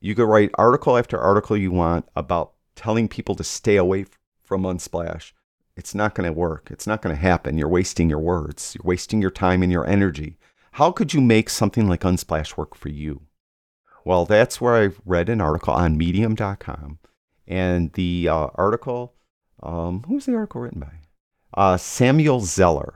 You 0.00 0.16
could 0.16 0.26
write 0.26 0.50
article 0.54 0.98
after 0.98 1.18
article 1.18 1.56
you 1.56 1.70
want 1.70 2.08
about 2.16 2.54
telling 2.74 3.08
people 3.08 3.36
to 3.36 3.44
stay 3.44 3.76
away 3.76 4.06
from 4.42 4.64
Unsplash. 4.64 5.32
It's 5.76 5.94
not 5.94 6.16
going 6.16 6.26
to 6.26 6.38
work. 6.38 6.68
It's 6.70 6.86
not 6.86 7.00
going 7.00 7.14
to 7.14 7.22
happen. 7.22 7.56
You're 7.56 7.68
wasting 7.68 8.10
your 8.10 8.18
words. 8.18 8.74
You're 8.74 8.88
wasting 8.88 9.22
your 9.22 9.30
time 9.30 9.62
and 9.62 9.70
your 9.70 9.86
energy. 9.86 10.38
How 10.72 10.90
could 10.90 11.14
you 11.14 11.20
make 11.20 11.48
something 11.48 11.88
like 11.88 12.00
Unsplash 12.00 12.56
work 12.56 12.74
for 12.74 12.88
you? 12.88 13.22
Well, 14.04 14.26
that's 14.26 14.60
where 14.60 14.74
I 14.74 14.90
read 15.06 15.28
an 15.28 15.40
article 15.40 15.74
on 15.74 15.96
medium.com. 15.96 16.98
And 17.46 17.92
the 17.92 18.28
uh, 18.28 18.48
article, 18.56 19.14
um, 19.62 20.02
who 20.08 20.14
was 20.14 20.26
the 20.26 20.34
article 20.34 20.60
written 20.60 20.80
by? 20.80 21.01
Uh, 21.54 21.76
Samuel 21.76 22.40
Zeller. 22.40 22.94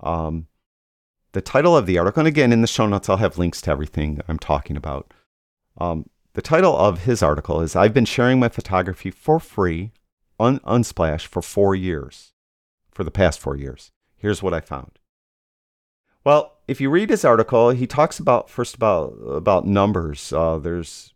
Um, 0.00 0.46
the 1.32 1.40
title 1.40 1.76
of 1.76 1.86
the 1.86 1.98
article, 1.98 2.20
and 2.20 2.28
again, 2.28 2.52
in 2.52 2.62
the 2.62 2.66
show 2.66 2.86
notes, 2.86 3.08
I'll 3.08 3.18
have 3.18 3.38
links 3.38 3.60
to 3.62 3.70
everything 3.70 4.20
I'm 4.28 4.38
talking 4.38 4.76
about. 4.76 5.12
Um, 5.76 6.08
the 6.34 6.42
title 6.42 6.76
of 6.76 7.04
his 7.04 7.22
article 7.22 7.60
is 7.60 7.76
I've 7.76 7.94
been 7.94 8.04
sharing 8.04 8.40
my 8.40 8.48
photography 8.48 9.10
for 9.10 9.38
free 9.38 9.92
on 10.38 10.60
Unsplash 10.60 11.26
for 11.26 11.42
four 11.42 11.74
years, 11.74 12.32
for 12.90 13.04
the 13.04 13.10
past 13.10 13.40
four 13.40 13.56
years. 13.56 13.90
Here's 14.16 14.42
what 14.42 14.54
I 14.54 14.60
found. 14.60 14.98
Well, 16.24 16.58
if 16.66 16.80
you 16.80 16.90
read 16.90 17.10
his 17.10 17.24
article, 17.24 17.70
he 17.70 17.86
talks 17.86 18.18
about 18.18 18.50
first 18.50 18.74
about 18.74 19.14
about 19.26 19.66
numbers. 19.66 20.32
Uh, 20.32 20.58
there's 20.58 21.14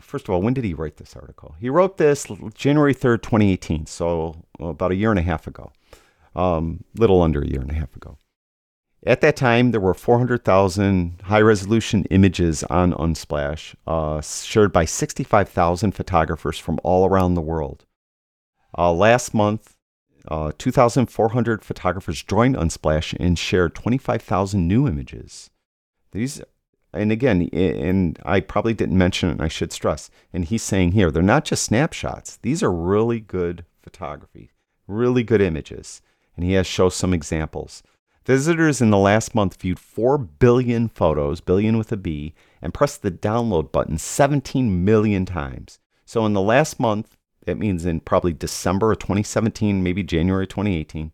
first 0.00 0.28
of 0.28 0.34
all, 0.34 0.42
when 0.42 0.54
did 0.54 0.64
he 0.64 0.74
write 0.74 0.96
this 0.96 1.16
article? 1.16 1.54
He 1.60 1.68
wrote 1.68 1.98
this 1.98 2.26
January 2.54 2.94
3rd, 2.94 3.22
2018, 3.22 3.86
so 3.86 4.44
about 4.58 4.92
a 4.92 4.96
year 4.96 5.10
and 5.10 5.18
a 5.18 5.22
half 5.22 5.46
ago, 5.46 5.72
um, 6.34 6.84
little 6.94 7.22
under 7.22 7.42
a 7.42 7.46
year 7.46 7.60
and 7.60 7.70
a 7.70 7.74
half 7.74 7.94
ago. 7.96 8.18
At 9.06 9.20
that 9.20 9.36
time, 9.36 9.70
there 9.70 9.80
were 9.80 9.92
400,000 9.92 11.20
high 11.24 11.40
resolution 11.40 12.04
images 12.06 12.64
on 12.64 12.94
Unsplash, 12.94 13.74
uh, 13.86 14.22
shared 14.22 14.72
by 14.72 14.86
65,000 14.86 15.92
photographers 15.92 16.58
from 16.58 16.80
all 16.82 17.06
around 17.06 17.34
the 17.34 17.42
world. 17.42 17.84
Uh, 18.76 18.92
last 18.92 19.34
month, 19.34 19.76
uh, 20.28 20.52
2,400 20.56 21.62
photographers 21.62 22.22
joined 22.22 22.56
Unsplash 22.56 23.14
and 23.20 23.38
shared 23.38 23.74
25,000 23.74 24.66
new 24.66 24.88
images. 24.88 25.50
These 26.12 26.40
and 26.94 27.12
again, 27.12 27.48
and 27.52 28.18
I 28.24 28.40
probably 28.40 28.74
didn't 28.74 28.98
mention 28.98 29.28
it, 29.28 29.32
and 29.32 29.42
I 29.42 29.48
should 29.48 29.72
stress, 29.72 30.10
and 30.32 30.44
he's 30.44 30.62
saying 30.62 30.92
here, 30.92 31.10
they're 31.10 31.22
not 31.22 31.44
just 31.44 31.64
snapshots. 31.64 32.36
These 32.36 32.62
are 32.62 32.72
really 32.72 33.20
good 33.20 33.64
photography, 33.82 34.50
really 34.86 35.22
good 35.22 35.40
images. 35.40 36.00
And 36.36 36.44
he 36.44 36.52
has 36.54 36.66
shown 36.66 36.90
some 36.90 37.14
examples. 37.14 37.82
Visitors 38.24 38.80
in 38.80 38.90
the 38.90 38.98
last 38.98 39.34
month 39.34 39.60
viewed 39.60 39.78
4 39.78 40.16
billion 40.16 40.88
photos, 40.88 41.40
billion 41.40 41.76
with 41.76 41.92
a 41.92 41.96
B, 41.96 42.34
and 42.62 42.72
pressed 42.72 43.02
the 43.02 43.10
download 43.10 43.70
button 43.70 43.98
17 43.98 44.84
million 44.84 45.26
times. 45.26 45.78
So 46.06 46.24
in 46.24 46.32
the 46.32 46.40
last 46.40 46.80
month, 46.80 47.16
that 47.44 47.58
means 47.58 47.84
in 47.84 48.00
probably 48.00 48.32
December 48.32 48.92
of 48.92 48.98
2017, 48.98 49.82
maybe 49.82 50.02
January 50.02 50.46
2018, 50.46 51.12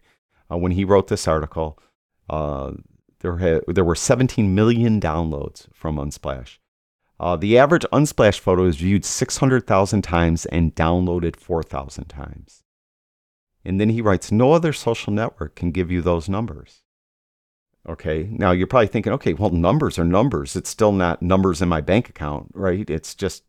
uh, 0.50 0.56
when 0.56 0.72
he 0.72 0.84
wrote 0.84 1.08
this 1.08 1.26
article, 1.26 1.78
uh, 2.28 2.72
there, 3.20 3.38
ha- 3.38 3.60
there 3.66 3.84
were 3.84 3.94
17 3.94 4.54
million 4.54 5.00
downloads 5.00 5.66
from 5.72 5.96
Unsplash. 5.96 6.58
Uh, 7.18 7.36
the 7.36 7.58
average 7.58 7.84
Unsplash 7.92 8.38
photo 8.38 8.64
is 8.64 8.76
viewed 8.76 9.04
600,000 9.04 10.02
times 10.02 10.46
and 10.46 10.74
downloaded 10.74 11.36
4,000 11.36 12.06
times. 12.06 12.62
And 13.64 13.78
then 13.78 13.90
he 13.90 14.00
writes, 14.00 14.32
No 14.32 14.52
other 14.52 14.72
social 14.72 15.12
network 15.12 15.54
can 15.54 15.70
give 15.70 15.90
you 15.90 16.00
those 16.00 16.28
numbers. 16.28 16.82
Okay, 17.88 18.28
now 18.30 18.52
you're 18.52 18.66
probably 18.66 18.86
thinking, 18.88 19.12
okay, 19.14 19.32
well, 19.32 19.50
numbers 19.50 19.98
are 19.98 20.04
numbers. 20.04 20.54
It's 20.54 20.70
still 20.70 20.92
not 20.92 21.22
numbers 21.22 21.62
in 21.62 21.68
my 21.68 21.80
bank 21.80 22.08
account, 22.08 22.50
right? 22.54 22.88
It's 22.88 23.14
just 23.14 23.44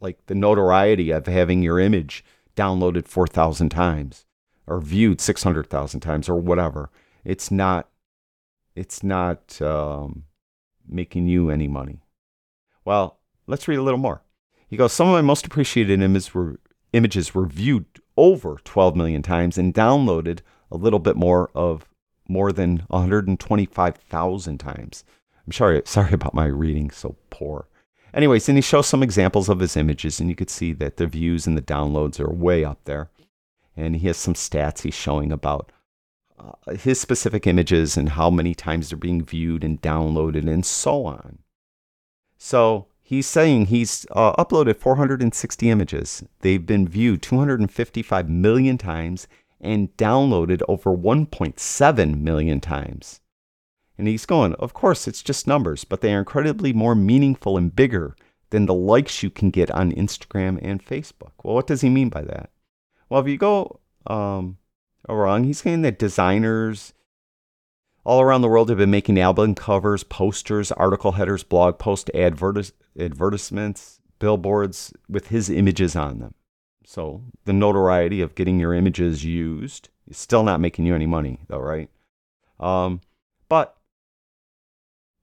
like 0.00 0.26
the 0.26 0.34
notoriety 0.34 1.10
of 1.10 1.26
having 1.26 1.62
your 1.62 1.78
image 1.78 2.24
downloaded 2.56 3.06
4,000 3.06 3.68
times 3.68 4.26
or 4.66 4.80
viewed 4.80 5.20
600,000 5.20 6.00
times 6.00 6.28
or 6.28 6.36
whatever. 6.36 6.90
It's 7.24 7.50
not 7.50 7.88
it's 8.74 9.02
not 9.02 9.60
um, 9.62 10.24
making 10.86 11.28
you 11.28 11.50
any 11.50 11.68
money. 11.68 12.00
Well, 12.84 13.18
let's 13.46 13.68
read 13.68 13.78
a 13.78 13.82
little 13.82 13.98
more. 13.98 14.22
He 14.68 14.76
goes, 14.76 14.92
Some 14.92 15.08
of 15.08 15.14
my 15.14 15.22
most 15.22 15.46
appreciated 15.46 16.02
images 16.02 16.34
were, 16.34 16.58
images 16.92 17.34
were 17.34 17.46
viewed 17.46 17.86
over 18.16 18.58
12 18.64 18.96
million 18.96 19.22
times 19.22 19.58
and 19.58 19.74
downloaded 19.74 20.40
a 20.70 20.76
little 20.76 20.98
bit 20.98 21.16
more 21.16 21.50
of 21.54 21.88
more 22.28 22.52
than 22.52 22.84
125,000 22.88 24.58
times. 24.58 25.04
I'm 25.46 25.52
sorry, 25.52 25.82
sorry 25.86 26.12
about 26.12 26.34
my 26.34 26.46
reading 26.46 26.90
so 26.90 27.16
poor. 27.30 27.68
Anyways, 28.12 28.48
and 28.48 28.56
he 28.56 28.62
shows 28.62 28.86
some 28.86 29.02
examples 29.02 29.48
of 29.48 29.58
his 29.58 29.76
images, 29.76 30.20
and 30.20 30.30
you 30.30 30.36
could 30.36 30.50
see 30.50 30.72
that 30.74 30.98
the 30.98 31.06
views 31.06 31.48
and 31.48 31.58
the 31.58 31.62
downloads 31.62 32.20
are 32.20 32.32
way 32.32 32.64
up 32.64 32.78
there. 32.84 33.10
And 33.76 33.96
he 33.96 34.06
has 34.06 34.16
some 34.16 34.34
stats 34.34 34.82
he's 34.82 34.94
showing 34.94 35.32
about 35.32 35.72
uh, 36.38 36.72
his 36.72 37.00
specific 37.00 37.46
images 37.46 37.96
and 37.96 38.10
how 38.10 38.30
many 38.30 38.54
times 38.54 38.88
they're 38.88 38.98
being 38.98 39.24
viewed 39.24 39.64
and 39.64 39.80
downloaded 39.80 40.50
and 40.50 40.66
so 40.66 41.06
on. 41.06 41.38
So 42.36 42.86
he's 43.02 43.26
saying 43.26 43.66
he's 43.66 44.06
uh, 44.10 44.34
uploaded 44.36 44.76
460 44.76 45.70
images. 45.70 46.24
They've 46.40 46.64
been 46.64 46.88
viewed 46.88 47.22
255 47.22 48.28
million 48.28 48.78
times 48.78 49.28
and 49.60 49.96
downloaded 49.96 50.62
over 50.68 50.90
1.7 50.90 52.20
million 52.20 52.60
times. 52.60 53.20
And 53.96 54.08
he's 54.08 54.26
going, 54.26 54.54
of 54.54 54.74
course, 54.74 55.06
it's 55.06 55.22
just 55.22 55.46
numbers, 55.46 55.84
but 55.84 56.00
they 56.00 56.12
are 56.12 56.18
incredibly 56.18 56.72
more 56.72 56.94
meaningful 56.94 57.56
and 57.56 57.74
bigger 57.74 58.16
than 58.50 58.66
the 58.66 58.74
likes 58.74 59.22
you 59.22 59.30
can 59.30 59.50
get 59.50 59.70
on 59.70 59.92
Instagram 59.92 60.58
and 60.62 60.84
Facebook. 60.84 61.32
Well, 61.42 61.54
what 61.54 61.66
does 61.66 61.80
he 61.80 61.88
mean 61.88 62.08
by 62.08 62.22
that? 62.22 62.50
Well, 63.08 63.20
if 63.20 63.28
you 63.28 63.38
go 63.38 63.80
um, 64.06 64.58
wrong. 65.08 65.44
He's 65.44 65.60
saying 65.60 65.82
that 65.82 65.98
designers 65.98 66.92
all 68.04 68.20
around 68.20 68.42
the 68.42 68.48
world 68.48 68.68
have 68.68 68.78
been 68.78 68.90
making 68.90 69.18
album 69.18 69.54
covers, 69.54 70.04
posters, 70.04 70.70
article 70.72 71.12
headers, 71.12 71.42
blog 71.42 71.78
posts, 71.78 72.10
advertis- 72.14 72.72
advertisements, 72.98 74.00
billboards 74.18 74.92
with 75.08 75.28
his 75.28 75.50
images 75.50 75.96
on 75.96 76.18
them. 76.18 76.34
So 76.86 77.22
the 77.44 77.52
notoriety 77.52 78.20
of 78.20 78.34
getting 78.34 78.60
your 78.60 78.74
images 78.74 79.24
used 79.24 79.88
is 80.06 80.18
still 80.18 80.42
not 80.42 80.60
making 80.60 80.84
you 80.84 80.94
any 80.94 81.06
money, 81.06 81.40
though, 81.48 81.58
right? 81.58 81.88
Um, 82.60 83.00
but 83.48 83.76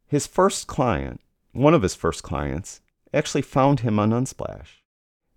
his 0.08 0.28
first 0.28 0.68
client, 0.68 1.22
one 1.52 1.74
of 1.74 1.84
his 1.84 1.96
first 1.96 2.24
clients, 2.24 2.82
actually 3.14 3.44
found 3.44 3.82
him 3.82 4.00
on 4.00 4.10
Unsplash. 4.10 4.81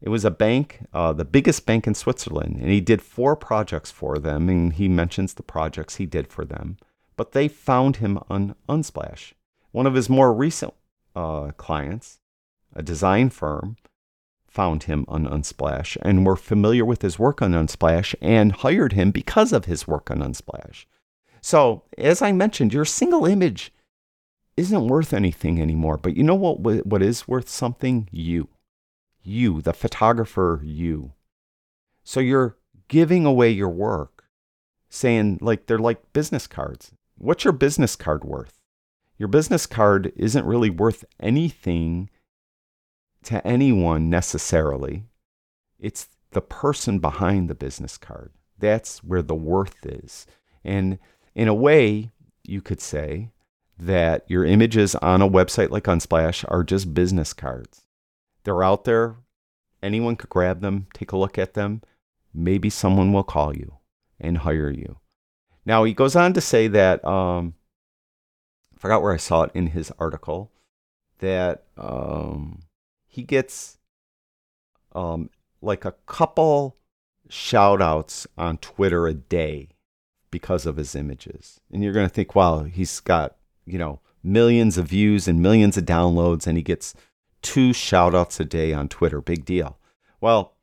It 0.05 0.11
was 0.11 0.27
a 0.27 0.31
bank, 0.31 0.81
uh, 0.93 1.15
the 1.15 1.25
biggest 1.25 1.65
bank 1.65 1.87
in 1.87 1.95
Switzerland, 1.95 2.59
and 2.61 2.71
he 2.71 2.83
did 2.83 3.01
four 3.01 3.35
projects 3.35 3.91
for 3.91 4.19
them, 4.19 4.51
and 4.51 4.75
he 4.75 4.87
mentions 4.87 5.33
the 5.33 5.43
projects 5.43 5.97
he 5.97 6.05
did 6.05 6.29
for 6.29 6.45
them. 6.45 6.77
But 7.17 7.33
they 7.33 7.49
found 7.49 7.97
him 7.97 8.19
on 8.29 8.55
Unsplash. 8.69 9.33
One 9.73 9.87
of 9.87 9.95
his 9.95 10.11
more 10.11 10.35
recent 10.35 10.75
uh, 11.17 11.53
clients, 11.57 12.21
a 12.77 12.83
design 12.83 13.31
firm, 13.31 13.79
found 14.47 14.83
him 14.83 15.07
on 15.09 15.27
Unsplash 15.27 15.97
and 16.03 16.27
were 16.27 16.37
familiar 16.37 16.85
with 16.85 17.01
his 17.01 17.19
work 17.19 17.41
on 17.41 17.53
Unsplash 17.53 18.15
and 18.21 18.53
hired 18.53 18.93
him 18.93 19.11
because 19.11 19.55
of 19.55 19.65
his 19.65 19.89
work 19.89 20.11
on 20.11 20.19
Unsplash. 20.19 20.85
So, 21.41 21.85
as 21.97 22.21
I 22.21 22.31
mentioned, 22.33 22.75
your 22.75 22.85
single 22.85 23.25
image 23.25 23.73
isn't 24.59 24.87
worth 24.87 25.15
anything 25.15 25.63
anymore. 25.63 25.97
But 25.97 26.15
you 26.15 26.23
know 26.23 26.35
what? 26.35 26.61
What 26.61 27.03
is 27.03 27.27
worth 27.27 27.49
something? 27.49 28.09
You, 28.13 28.49
you, 29.25 29.61
the 29.63 29.73
photographer, 29.73 30.61
you. 30.63 31.13
So 32.03 32.21
you're 32.21 32.57
giving 32.89 33.25
away 33.25 33.51
your 33.51 33.71
work, 33.71 34.25
saying 34.89 35.39
like 35.41 35.67
they're 35.67 35.79
like 35.79 36.13
business 36.13 36.47
cards. 36.47 36.93
What's 37.17 37.45
your 37.45 37.53
business 37.53 37.97
card 37.97 38.25
worth? 38.25 38.59
Your 39.17 39.29
business 39.29 39.67
card 39.67 40.13
isn't 40.17 40.45
really 40.45 40.71
worth 40.71 41.05
anything 41.21 42.11
to 43.25 43.45
anyone 43.47 44.11
necessarily. 44.11 45.05
It's 45.79 46.09
the 46.33 46.43
person 46.43 46.99
behind 46.99 47.49
the 47.49 47.55
business 47.55 47.97
card. 47.97 48.33
That's 48.59 49.03
where 49.03 49.23
the 49.23 49.35
worth 49.35 49.87
is. 49.87 50.27
And 50.65 50.99
in 51.35 51.49
a 51.49 51.55
way, 51.55 52.13
you 52.43 52.61
could 52.61 52.81
say 52.81 53.31
that 53.79 54.25
your 54.29 54.45
images 54.45 54.95
on 54.97 55.23
a 55.23 55.29
website 55.29 55.71
like 55.71 55.85
Unsplash 55.85 56.45
are 56.49 56.63
just 56.63 56.95
business 56.95 57.33
cards. 57.33 57.84
They're 58.45 58.63
out 58.63 58.85
there. 58.85 59.17
Anyone 59.83 60.17
could 60.17 60.31
grab 60.31 60.61
them, 60.61 60.87
take 60.95 61.13
a 61.13 61.17
look 61.17 61.37
at 61.37 61.55
them. 61.55 61.83
Maybe 62.33 62.71
someone 62.71 63.13
will 63.13 63.25
call 63.25 63.55
you 63.55 63.79
and 64.19 64.39
hire 64.39 64.71
you. 64.71 64.99
Now, 65.67 65.85
he 65.85 65.93
goes 65.93 66.17
on 66.17 66.33
to 66.35 66.41
say 66.41 66.69
that, 66.69 67.05
um, 67.05 67.55
I 68.75 68.79
forgot 68.79 69.03
where 69.03 69.13
I 69.13 69.19
saw 69.19 69.43
it 69.43 69.51
in 69.55 69.69
his 69.69 69.93
article, 69.99 70.51
that 71.19 71.65
um, 71.77 72.63
he 73.07 73.23
gets 73.23 73.79
um, 74.95 75.31
like 75.63 75.85
a 75.85 75.95
couple 76.07 76.77
shout 77.29 77.81
outs 77.81 78.27
on 78.37 78.59
Twitter 78.59 79.07
a 79.07 79.15
day 79.15 79.71
because 80.31 80.67
of 80.67 80.77
his 80.77 80.95
images. 80.95 81.61
And 81.71 81.83
you're 81.83 81.93
going 81.93 82.09
to 82.09 82.15
think, 82.15 82.35
wow, 82.35 82.65
he's 82.65 83.01
got, 83.01 83.37
you 83.65 83.79
know, 83.79 84.01
millions 84.23 84.77
of 84.77 84.89
views 84.89 85.29
and 85.29 85.41
millions 85.41 85.77
of 85.77 85.85
downloads, 85.85 86.47
and 86.47 86.57
he 86.57 86.63
gets 86.63 86.95
two 87.45 87.73
shout 87.73 88.15
outs 88.15 88.41
a 88.41 88.45
day 88.45 88.73
on 88.73 88.89
Twitter. 88.89 89.21
Big 89.21 89.45
deal. 89.45 89.79
Well, 90.21 90.57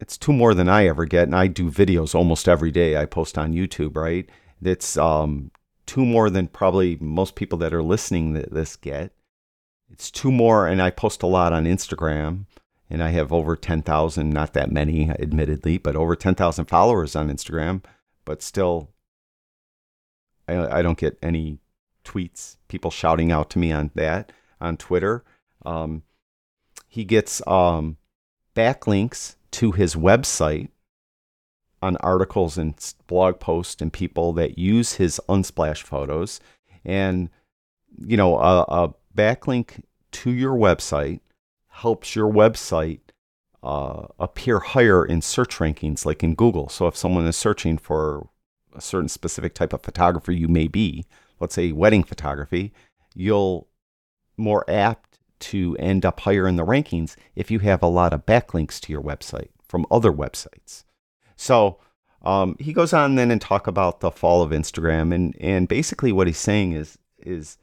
it's 0.00 0.18
two 0.18 0.32
more 0.32 0.54
than 0.54 0.68
I 0.68 0.86
ever 0.88 1.04
get, 1.04 1.24
and 1.24 1.36
I 1.36 1.46
do 1.46 1.70
videos 1.70 2.14
almost 2.14 2.48
every 2.48 2.72
day. 2.72 2.96
I 2.96 3.04
post 3.04 3.38
on 3.38 3.52
YouTube, 3.52 3.96
right? 3.96 4.28
It's 4.60 4.96
um, 4.96 5.52
two 5.86 6.04
more 6.04 6.30
than 6.30 6.48
probably 6.48 6.96
most 7.00 7.36
people 7.36 7.58
that 7.58 7.74
are 7.74 7.82
listening 7.82 8.34
to 8.34 8.48
this 8.50 8.74
get. 8.74 9.12
It's 9.90 10.10
two 10.10 10.32
more, 10.32 10.66
and 10.66 10.82
I 10.82 10.90
post 10.90 11.22
a 11.22 11.28
lot 11.28 11.52
on 11.52 11.66
Instagram, 11.66 12.46
and 12.90 13.02
I 13.02 13.10
have 13.10 13.32
over 13.32 13.54
10,000, 13.54 14.30
not 14.30 14.54
that 14.54 14.72
many, 14.72 15.10
admittedly, 15.10 15.78
but 15.78 15.94
over 15.94 16.16
10,000 16.16 16.64
followers 16.64 17.14
on 17.14 17.30
Instagram. 17.30 17.84
But 18.24 18.42
still, 18.42 18.90
I, 20.48 20.78
I 20.78 20.82
don't 20.82 20.98
get 20.98 21.18
any 21.22 21.58
tweets, 22.04 22.56
people 22.68 22.90
shouting 22.90 23.30
out 23.30 23.50
to 23.50 23.58
me 23.58 23.70
on 23.70 23.90
that 23.94 24.32
on 24.60 24.76
Twitter. 24.76 25.24
Um, 25.64 26.02
he 26.88 27.04
gets 27.04 27.46
um, 27.46 27.96
backlinks 28.54 29.36
to 29.52 29.72
his 29.72 29.94
website 29.94 30.68
on 31.82 31.96
articles 31.98 32.56
and 32.56 32.74
blog 33.06 33.40
posts 33.40 33.82
and 33.82 33.92
people 33.92 34.32
that 34.32 34.58
use 34.58 34.94
his 34.94 35.20
Unsplash 35.28 35.82
photos. 35.82 36.40
And, 36.84 37.30
you 37.98 38.16
know, 38.16 38.38
a, 38.38 38.62
a 38.62 38.94
backlink 39.16 39.82
to 40.12 40.30
your 40.30 40.54
website 40.54 41.20
helps 41.68 42.16
your 42.16 42.32
website 42.32 43.00
uh, 43.62 44.06
appear 44.18 44.60
higher 44.60 45.04
in 45.04 45.20
search 45.20 45.56
rankings, 45.56 46.06
like 46.06 46.22
in 46.22 46.34
Google. 46.34 46.68
So 46.68 46.86
if 46.86 46.96
someone 46.96 47.26
is 47.26 47.36
searching 47.36 47.78
for 47.78 48.28
a 48.74 48.80
certain 48.80 49.08
specific 49.08 49.54
type 49.54 49.72
of 49.72 49.82
photographer 49.82 50.32
you 50.32 50.48
may 50.48 50.68
be, 50.68 51.04
let's 51.40 51.54
say 51.54 51.72
wedding 51.72 52.04
photography, 52.04 52.72
you'll 53.14 53.68
more 54.36 54.64
apt 54.68 55.13
to 55.40 55.76
end 55.78 56.04
up 56.04 56.20
higher 56.20 56.46
in 56.46 56.56
the 56.56 56.64
rankings 56.64 57.16
if 57.34 57.50
you 57.50 57.58
have 57.60 57.82
a 57.82 57.86
lot 57.86 58.12
of 58.12 58.26
backlinks 58.26 58.80
to 58.80 58.92
your 58.92 59.02
website 59.02 59.48
from 59.68 59.86
other 59.90 60.12
websites. 60.12 60.84
So 61.36 61.78
um, 62.22 62.56
he 62.58 62.72
goes 62.72 62.92
on 62.92 63.16
then 63.16 63.30
and 63.30 63.40
talk 63.40 63.66
about 63.66 64.00
the 64.00 64.10
fall 64.10 64.42
of 64.42 64.50
Instagram, 64.50 65.14
and 65.14 65.36
and 65.40 65.68
basically 65.68 66.12
what 66.12 66.26
he's 66.26 66.38
saying 66.38 66.72
is 66.72 66.98
is 67.18 67.58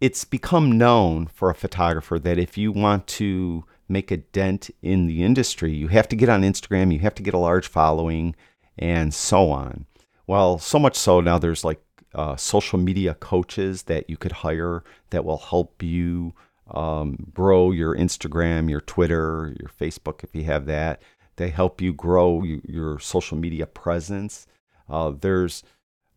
it's 0.00 0.24
become 0.24 0.78
known 0.78 1.26
for 1.26 1.50
a 1.50 1.54
photographer 1.54 2.18
that 2.18 2.38
if 2.38 2.56
you 2.56 2.70
want 2.70 3.06
to 3.06 3.64
make 3.88 4.10
a 4.10 4.18
dent 4.18 4.70
in 4.82 5.06
the 5.06 5.24
industry, 5.24 5.72
you 5.72 5.88
have 5.88 6.06
to 6.08 6.16
get 6.16 6.28
on 6.28 6.42
Instagram, 6.42 6.92
you 6.92 7.00
have 7.00 7.14
to 7.14 7.22
get 7.22 7.34
a 7.34 7.38
large 7.38 7.66
following, 7.66 8.36
and 8.78 9.12
so 9.14 9.50
on. 9.50 9.86
Well, 10.26 10.58
so 10.58 10.78
much 10.78 10.96
so 10.96 11.20
now 11.20 11.38
there's 11.38 11.64
like 11.64 11.80
uh, 12.14 12.36
social 12.36 12.78
media 12.78 13.14
coaches 13.14 13.84
that 13.84 14.08
you 14.08 14.16
could 14.16 14.32
hire 14.32 14.84
that 15.10 15.24
will 15.24 15.38
help 15.38 15.82
you 15.82 16.34
um, 16.70 17.30
grow 17.32 17.70
your 17.70 17.94
Instagram, 17.96 18.68
your 18.70 18.80
Twitter, 18.80 19.54
your 19.58 19.70
Facebook 19.70 20.22
if 20.22 20.34
you 20.34 20.44
have 20.44 20.66
that. 20.66 21.02
They 21.36 21.50
help 21.50 21.80
you 21.80 21.92
grow 21.92 22.42
you, 22.42 22.60
your 22.64 22.98
social 22.98 23.38
media 23.38 23.66
presence. 23.66 24.46
Uh, 24.88 25.12
there's 25.20 25.62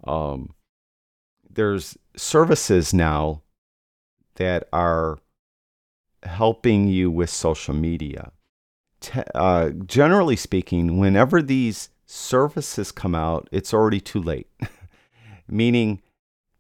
um, 0.06 0.56
there's 1.50 1.98
services 2.16 2.94
now 2.94 3.42
that 4.36 4.68
are 4.74 5.20
helping 6.24 6.88
you 6.88 7.12
with 7.12 7.30
social 7.30 7.74
media. 7.74 8.32
uh, 9.36 9.70
generally 9.86 10.36
speaking, 10.36 10.98
whenever 10.98 11.42
these 11.42 11.90
services 12.06 12.92
come 12.92 13.16
out, 13.16 13.48
it's 13.52 13.74
already 13.74 14.00
too 14.00 14.22
late. 14.22 14.48
Meaning, 15.48 16.02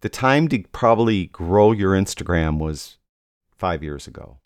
the 0.02 0.10
time 0.10 0.48
to 0.50 0.64
probably 0.72 1.28
grow 1.28 1.72
your 1.72 1.94
Instagram 1.94 2.58
was 2.60 2.98
five 3.62 3.84
years 3.84 4.08
ago. 4.08 4.39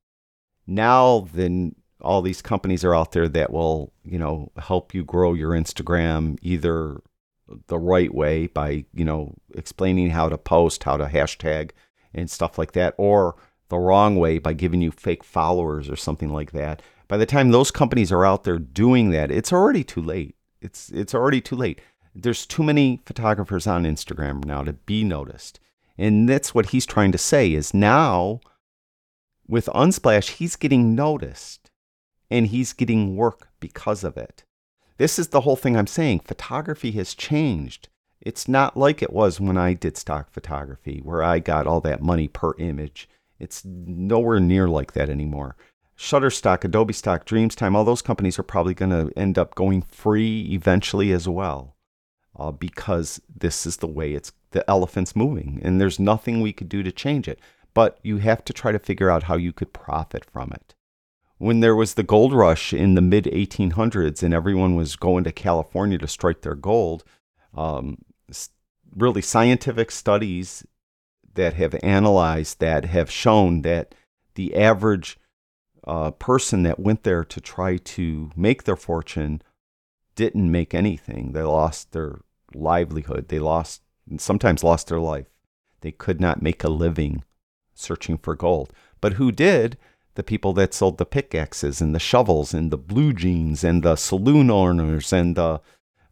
Now, 0.67 1.28
then, 1.34 1.75
all 2.01 2.21
these 2.21 2.41
companies 2.41 2.84
are 2.84 2.93
out 2.93 3.13
there 3.13 3.30
that 3.30 3.51
will, 3.51 3.93
you 4.04 4.19
know, 4.19 4.51
help 4.58 4.93
you 4.93 5.04
grow 5.04 5.34
your 5.34 5.51
Instagram 5.51 6.38
either 6.41 7.01
the 7.67 7.80
right 7.80 8.13
way 8.13 8.47
by, 8.47 8.86
you 8.93 9.06
know, 9.06 9.34
explaining 9.56 10.10
how 10.10 10.28
to 10.28 10.38
post, 10.38 10.84
how 10.84 10.97
to 10.97 11.06
hashtag, 11.06 11.71
and 12.13 12.30
stuff 12.30 12.58
like 12.58 12.73
that, 12.73 12.93
or 12.97 13.36
the 13.69 13.78
wrong 13.78 14.17
way 14.17 14.38
by 14.38 14.54
giving 14.54 14.82
you 14.82 14.91
fake 14.91 15.23
followers 15.23 15.89
or 15.89 15.95
something 15.95 16.32
like 16.32 16.51
that. 16.51 16.82
By 17.08 17.17
the 17.17 17.25
time 17.25 17.51
those 17.51 17.71
companies 17.71 18.12
are 18.12 18.25
out 18.25 18.43
there 18.43 18.60
doing 18.60 19.12
that, 19.12 19.32
it's 19.32 19.54
already 19.54 19.84
too 19.84 20.01
late. 20.01 20.36
It's 20.62 20.89
it's 20.89 21.15
already 21.15 21.41
too 21.41 21.56
late. 21.56 21.80
There's 22.13 22.45
too 22.45 22.63
many 22.63 23.01
photographers 23.06 23.67
on 23.67 23.84
Instagram 23.84 24.43
now 24.43 24.63
to 24.63 24.73
be 24.73 25.04
noticed. 25.04 25.60
And 25.97 26.28
that's 26.28 26.54
what 26.54 26.67
he's 26.67 26.86
trying 26.86 27.13
to 27.13 27.17
say 27.17 27.54
is 27.54 27.73
now 27.73 28.41
with 29.48 29.68
Unsplash, 29.68 30.32
he's 30.32 30.56
getting 30.56 30.96
noticed 30.96 31.70
and 32.30 32.48
he's 32.48 32.74
getting 32.74 33.16
work 33.16 33.50
because 33.60 34.04
of 34.04 34.18
it. 34.18 34.44
This 34.98 35.20
is 35.20 35.30
the 35.30 35.42
whole 35.42 35.56
thing 35.56 35.76
I'm 35.76 35.88
saying. 35.88 36.22
Photography 36.22 36.92
has 36.92 37.14
changed. 37.14 37.90
It's 38.22 38.48
not 38.48 38.78
like 38.78 39.04
it 39.04 39.14
was 39.14 39.40
when 39.40 39.58
I 39.58 39.74
did 39.74 39.98
stock 39.98 40.32
photography, 40.32 41.02
where 41.04 41.22
I 41.22 41.40
got 41.40 41.68
all 41.68 41.82
that 41.82 42.02
money 42.02 42.28
per 42.28 42.54
image. 42.58 43.08
It's 43.40 43.64
nowhere 43.66 44.40
near 44.40 44.68
like 44.68 44.94
that 44.94 45.10
anymore. 45.10 45.56
Shutterstock, 45.98 46.64
Adobe 46.64 46.94
Stock, 46.94 47.26
Dreamstime, 47.26 47.76
all 47.76 47.86
those 47.86 48.02
companies 48.02 48.40
are 48.40 48.44
probably 48.44 48.74
going 48.74 48.92
to 48.92 49.18
end 49.18 49.38
up 49.38 49.56
going 49.56 49.82
free 49.84 50.50
eventually 50.52 51.12
as 51.12 51.28
well, 51.28 51.76
uh, 52.38 52.52
because 52.52 53.22
this 53.34 53.66
is 53.66 53.78
the 53.78 53.88
way 53.88 54.14
it's 54.14 54.34
the 54.52 54.70
elephant's 54.70 55.16
moving, 55.16 55.60
and 55.64 55.80
there's 55.80 56.00
nothing 56.00 56.42
we 56.42 56.54
could 56.54 56.70
do 56.70 56.84
to 56.84 56.92
change 56.92 57.28
it. 57.28 57.40
But 57.76 58.00
you 58.02 58.18
have 58.18 58.44
to 58.46 58.54
try 58.54 58.72
to 58.72 58.80
figure 58.80 59.12
out 59.12 59.24
how 59.24 59.36
you 59.36 59.54
could 59.54 59.72
profit 59.72 60.26
from 60.26 60.52
it. 60.52 60.74
When 61.38 61.60
there 61.60 61.76
was 61.76 61.94
the 61.94 62.04
gold 62.04 62.34
rush 62.34 62.74
in 62.74 62.96
the 62.96 63.02
mid 63.02 63.26
1800s 63.26 64.24
and 64.24 64.34
everyone 64.34 64.76
was 64.76 64.96
going 64.96 65.24
to 65.26 65.32
California 65.32 66.00
to 66.00 66.08
strike 66.08 66.42
their 66.42 66.56
gold, 66.56 67.04
um, 67.54 67.98
really 68.96 69.22
scientific 69.22 69.92
studies 69.92 70.66
that 71.36 71.54
have 71.54 71.76
analyzed 71.84 72.60
that 72.60 72.86
have 72.86 73.12
shown 73.12 73.62
that 73.62 73.94
the 74.36 74.56
average 74.56 75.20
uh, 75.86 76.12
person 76.12 76.64
that 76.64 76.80
went 76.80 77.04
there 77.04 77.24
to 77.24 77.42
try 77.42 77.78
to 77.78 78.32
make 78.36 78.64
their 78.64 78.78
fortune 78.78 79.42
didn't 80.16 80.52
make 80.52 80.74
anything. 80.74 81.34
They 81.34 81.44
lost 81.44 81.92
their 81.92 82.22
livelihood. 82.54 83.28
They 83.28 83.40
lost, 83.40 83.82
sometimes 84.18 84.64
lost 84.64 84.88
their 84.88 85.00
life. 85.00 85.28
They 85.82 85.92
could 85.92 86.22
not 86.22 86.42
make 86.42 86.64
a 86.64 86.70
living 86.70 87.24
searching 87.76 88.18
for 88.18 88.36
gold. 88.36 88.74
But 89.02 89.14
who 89.14 89.32
did? 89.32 89.78
The 90.16 90.24
people 90.24 90.54
that 90.54 90.74
sold 90.74 90.98
the 90.98 91.06
pickaxes 91.06 91.82
and 91.82 91.94
the 91.94 92.00
shovels 92.00 92.54
and 92.54 92.72
the 92.72 92.78
blue 92.78 93.14
jeans 93.14 93.64
and 93.64 93.84
the 93.84 93.96
saloon 93.98 94.50
owners 94.50 95.12
and 95.12 95.36
the 95.36 95.62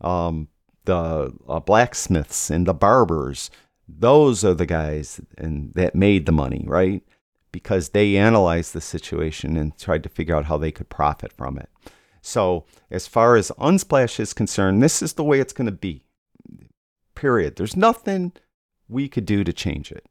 um, 0.02 0.49
the 0.86 1.34
uh, 1.47 1.60
blacksmiths 1.62 2.49
and 2.49 2.67
the 2.67 2.73
barbers. 2.73 3.49
Those 3.88 4.43
are 4.43 4.54
the 4.54 4.65
guys 4.65 5.21
and 5.38 5.73
that 5.73 5.95
made 5.95 6.26
the 6.26 6.32
money, 6.34 6.65
right? 6.67 7.02
Because 7.52 7.89
they 7.89 8.17
analyzed 8.17 8.73
the 8.73 8.82
situation 8.82 9.56
and 9.56 9.78
tried 9.78 10.04
to 10.04 10.10
figure 10.10 10.36
out 10.36 10.45
how 10.45 10.58
they 10.58 10.71
could 10.71 10.89
profit 10.89 11.32
from 11.32 11.58
it. 11.58 11.69
So, 12.21 12.65
as 12.89 13.06
far 13.06 13.36
as 13.36 13.52
Unsplash 13.60 14.19
is 14.19 14.34
concerned, 14.34 14.82
this 14.82 15.02
is 15.02 15.13
the 15.13 15.26
way 15.26 15.39
it's 15.39 15.54
going 15.54 15.65
to 15.65 15.71
be. 15.71 16.06
Period. 17.15 17.58
There's 17.58 17.76
nothing 17.76 18.32
we 18.88 19.10
could 19.10 19.26
do 19.26 19.43
to 19.43 19.52
change 19.52 19.91
it. 19.91 20.06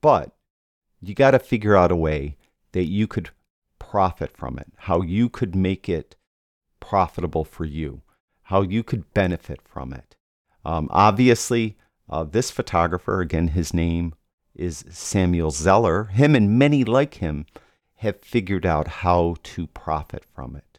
But 0.00 0.34
you 1.02 1.14
got 1.14 1.32
to 1.32 1.38
figure 1.38 1.76
out 1.76 1.92
a 1.92 1.96
way 1.96 2.36
that 2.72 2.84
you 2.84 3.06
could 3.06 3.30
profit 3.78 4.36
from 4.36 4.58
it, 4.58 4.72
how 4.76 5.02
you 5.02 5.28
could 5.28 5.54
make 5.54 5.88
it 5.88 6.16
profitable 6.80 7.44
for 7.44 7.64
you 7.64 8.02
how 8.52 8.60
you 8.60 8.82
could 8.82 9.14
benefit 9.14 9.60
from 9.64 9.94
it. 9.94 10.14
Um, 10.62 10.88
obviously, 10.90 11.78
uh, 12.10 12.24
this 12.24 12.50
photographer, 12.50 13.22
again, 13.22 13.48
his 13.48 13.72
name 13.72 14.14
is 14.54 14.84
Samuel 14.90 15.50
Zeller, 15.50 16.04
him 16.04 16.34
and 16.34 16.58
many 16.58 16.84
like 16.84 17.14
him 17.14 17.46
have 17.96 18.20
figured 18.20 18.66
out 18.66 18.88
how 18.88 19.36
to 19.42 19.66
profit 19.68 20.26
from 20.34 20.54
it. 20.54 20.78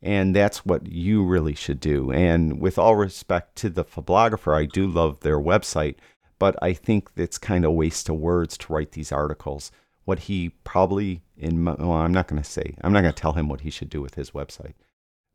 And 0.00 0.34
that's 0.34 0.64
what 0.64 0.86
you 0.86 1.22
really 1.22 1.54
should 1.54 1.78
do. 1.78 2.10
And 2.10 2.58
with 2.58 2.78
all 2.78 2.96
respect 2.96 3.56
to 3.56 3.68
the 3.68 3.84
photographer, 3.84 4.54
I 4.54 4.64
do 4.64 4.86
love 4.86 5.20
their 5.20 5.38
website, 5.38 5.96
but 6.38 6.56
I 6.62 6.72
think 6.72 7.10
it's 7.16 7.38
kind 7.38 7.64
of 7.64 7.72
waste 7.72 8.08
of 8.08 8.16
words 8.16 8.56
to 8.58 8.72
write 8.72 8.92
these 8.92 9.12
articles. 9.12 9.70
What 10.04 10.20
he 10.20 10.50
probably 10.64 11.22
in 11.36 11.62
my, 11.62 11.74
well, 11.74 11.92
I'm 11.92 12.12
not 12.12 12.28
going 12.28 12.42
to 12.42 12.48
say, 12.48 12.74
I'm 12.82 12.92
not 12.92 13.02
going 13.02 13.12
to 13.12 13.20
tell 13.20 13.32
him 13.32 13.48
what 13.48 13.60
he 13.60 13.70
should 13.70 13.90
do 13.90 14.00
with 14.00 14.14
his 14.14 14.30
website, 14.30 14.74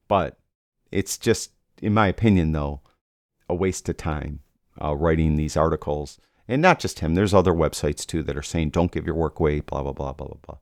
but 0.07 0.37
it's 0.91 1.17
just, 1.17 1.51
in 1.81 1.93
my 1.93 2.07
opinion, 2.07 2.51
though, 2.51 2.81
a 3.49 3.55
waste 3.55 3.87
of 3.89 3.97
time 3.97 4.39
uh, 4.81 4.95
writing 4.95 5.35
these 5.35 5.57
articles. 5.57 6.19
And 6.47 6.61
not 6.61 6.79
just 6.79 6.99
him, 6.99 7.15
there's 7.15 7.33
other 7.33 7.53
websites 7.53 8.05
too 8.05 8.23
that 8.23 8.37
are 8.37 8.41
saying, 8.41 8.71
don't 8.71 8.91
give 8.91 9.05
your 9.05 9.15
work 9.15 9.39
away, 9.39 9.61
blah, 9.61 9.81
blah, 9.81 9.93
blah, 9.93 10.13
blah, 10.13 10.27
blah, 10.27 10.37
blah. 10.45 10.57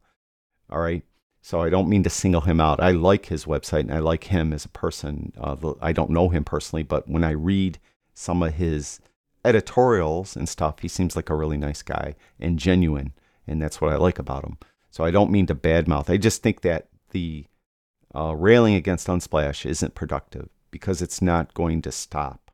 All 0.70 0.82
right. 0.82 1.04
So 1.42 1.62
I 1.62 1.70
don't 1.70 1.90
mean 1.90 2.04
to 2.04 2.10
single 2.10 2.42
him 2.42 2.62
out. 2.62 2.80
I 2.80 2.92
like 2.92 3.26
his 3.26 3.46
website 3.46 3.82
and 3.82 3.94
I 3.94 4.00
like 4.00 4.26
him 4.26 4.54
as 4.54 4.64
a 4.64 4.70
person. 4.70 5.34
Uh, 5.40 5.74
I 5.82 5.92
don't 5.92 6.12
know 6.12 6.30
him 6.30 6.44
personally, 6.44 6.84
but 6.84 7.10
when 7.10 7.24
I 7.24 7.32
read 7.32 7.80
some 8.14 8.44
of 8.44 8.54
his 8.54 9.00
editorials 9.44 10.36
and 10.36 10.48
stuff, 10.48 10.80
he 10.80 10.88
seems 10.88 11.16
like 11.16 11.30
a 11.30 11.36
really 11.36 11.58
nice 11.58 11.82
guy 11.82 12.16
and 12.40 12.60
genuine. 12.60 13.14
And 13.48 13.62
that's 13.62 13.82
what 13.82 13.92
I 13.92 13.98
like 13.98 14.20
about 14.20 14.46
him. 14.46 14.58
So 14.90 15.04
I 15.04 15.12
don't 15.12 15.32
mean 15.32 15.48
to 15.48 15.56
badmouth. 15.56 16.10
I 16.10 16.18
just 16.18 16.44
think 16.44 16.62
that 16.62 16.88
the 17.12 17.46
uh, 18.14 18.36
railing 18.36 18.76
against 18.76 19.08
Unsplash 19.08 19.66
isn't 19.66 19.96
productive 19.96 20.50
because 20.70 21.02
it's 21.02 21.22
not 21.22 21.54
going 21.54 21.82
to 21.84 21.92
stop. 21.92 22.52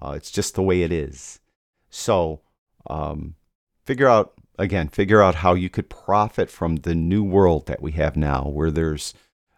Uh, 0.00 0.12
it's 0.12 0.30
just 0.30 0.54
the 0.54 0.62
way 0.62 0.82
it 0.82 0.92
is. 0.92 1.40
So, 1.90 2.40
um, 2.88 3.36
figure 3.84 4.08
out 4.08 4.34
again, 4.58 4.88
figure 4.88 5.22
out 5.22 5.36
how 5.36 5.54
you 5.54 5.68
could 5.68 5.88
profit 5.90 6.50
from 6.50 6.76
the 6.76 6.94
new 6.94 7.22
world 7.24 7.66
that 7.66 7.82
we 7.82 7.92
have 7.92 8.16
now, 8.16 8.44
where 8.44 8.70
there's 8.70 9.14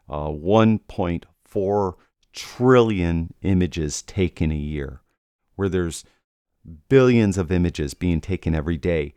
uh, 0.08 0.28
1.4 0.28 1.94
trillion 2.32 3.34
images 3.42 4.02
taken 4.02 4.50
a 4.52 4.56
year, 4.56 5.00
where 5.54 5.68
there's 5.68 6.04
billions 6.88 7.38
of 7.38 7.52
images 7.52 7.94
being 7.94 8.20
taken 8.20 8.54
every 8.54 8.76
day, 8.76 9.14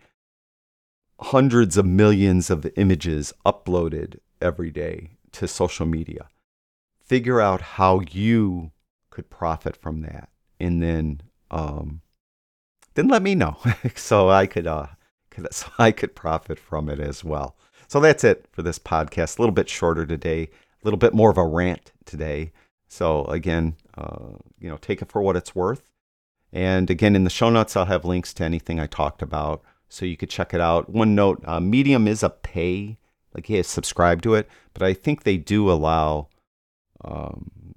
hundreds 1.20 1.78
of 1.78 1.86
millions 1.86 2.50
of 2.50 2.66
images 2.76 3.34
uploaded 3.46 4.20
every 4.42 4.72
day 4.72 5.12
to 5.34 5.48
social 5.48 5.86
media. 5.86 6.28
Figure 7.04 7.42
out 7.42 7.62
how 7.62 8.02
you 8.12 8.72
could 9.10 9.30
profit 9.30 9.76
from 9.76 10.02
that, 10.02 10.30
and 10.60 10.82
then 10.82 11.22
um, 11.52 12.02
then 12.94 13.08
let 13.08 13.22
me 13.22 13.36
know 13.36 13.58
so 13.96 14.30
I 14.30 14.46
could 14.46 14.68
uh, 14.68 14.88
so 15.52 15.68
I 15.78 15.92
could 15.92 16.16
profit 16.16 16.60
from 16.60 16.90
it 16.90 17.00
as 17.00 17.24
well. 17.24 17.56
So 17.88 18.00
that's 18.00 18.24
it 18.24 18.46
for 18.52 18.62
this 18.62 18.78
podcast. 18.78 19.38
A 19.38 19.42
little 19.42 19.54
bit 19.54 19.68
shorter 19.68 20.06
today, 20.06 20.44
a 20.44 20.50
little 20.84 20.98
bit 20.98 21.14
more 21.14 21.32
of 21.32 21.38
a 21.38 21.46
rant 21.46 21.92
today. 22.06 22.52
So 22.88 23.26
again, 23.26 23.76
uh, 23.98 24.34
you 24.60 24.70
know, 24.70 24.78
take 24.78 25.02
it 25.02 25.12
for 25.12 25.22
what 25.22 25.36
it's 25.36 25.56
worth. 25.56 25.89
And 26.52 26.90
again, 26.90 27.16
in 27.16 27.24
the 27.24 27.30
show 27.30 27.50
notes, 27.50 27.76
I'll 27.76 27.86
have 27.86 28.06
links 28.06 28.34
to 28.36 28.44
anything 28.44 28.80
I 28.80 28.88
talked 28.88 29.22
about, 29.22 29.62
so 29.88 30.06
you 30.06 30.18
could 30.18 30.30
check 30.30 30.54
it 30.54 30.62
out. 30.62 30.90
One 30.90 31.16
note: 31.16 31.44
uh, 31.46 31.60
Medium 31.60 32.08
is 32.08 32.24
a 32.24 32.30
pay 32.30 32.98
like 33.34 33.50
yeah, 33.50 33.62
subscribe 33.62 34.22
to 34.24 34.34
it, 34.36 34.50
but 34.74 34.84
I 34.84 34.94
think 34.94 35.24
they 35.24 35.38
do 35.38 35.72
allow 35.72 36.30
um, 37.04 37.76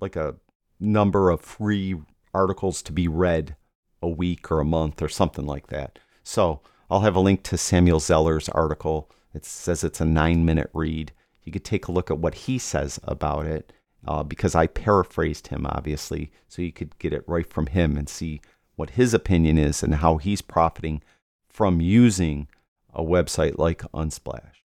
like 0.00 0.16
a 0.16 0.36
number 0.78 1.30
of 1.30 1.40
free 1.40 1.96
articles 2.32 2.82
to 2.82 2.92
be 2.92 3.08
read 3.08 3.56
a 4.02 4.08
week 4.08 4.50
or 4.50 4.60
a 4.60 4.64
month 4.64 5.02
or 5.02 5.08
something 5.08 5.46
like 5.46 5.68
that. 5.68 5.98
So 6.22 6.60
I'll 6.90 7.00
have 7.00 7.16
a 7.16 7.20
link 7.20 7.42
to 7.44 7.58
Samuel 7.58 8.00
Zeller's 8.00 8.48
article. 8.48 9.10
It 9.34 9.44
says 9.44 9.84
it's 9.84 10.00
a 10.00 10.06
nine 10.06 10.44
minute 10.44 10.70
read. 10.72 11.12
You 11.44 11.52
could 11.52 11.64
take 11.64 11.88
a 11.88 11.92
look 11.92 12.10
at 12.10 12.18
what 12.18 12.34
he 12.34 12.58
says 12.58 13.00
about 13.04 13.46
it 13.46 13.72
uh, 14.06 14.22
because 14.22 14.54
I 14.54 14.66
paraphrased 14.66 15.48
him, 15.48 15.66
obviously, 15.66 16.30
so 16.48 16.62
you 16.62 16.72
could 16.72 16.98
get 16.98 17.12
it 17.12 17.24
right 17.26 17.46
from 17.46 17.66
him 17.66 17.96
and 17.96 18.08
see 18.08 18.40
what 18.76 18.90
his 18.90 19.12
opinion 19.12 19.58
is 19.58 19.82
and 19.82 19.96
how 19.96 20.16
he's 20.16 20.42
profiting 20.42 21.02
from 21.48 21.80
using 21.80 22.48
a 22.94 23.02
website 23.02 23.58
like 23.58 23.82
Unsplash. 23.92 24.62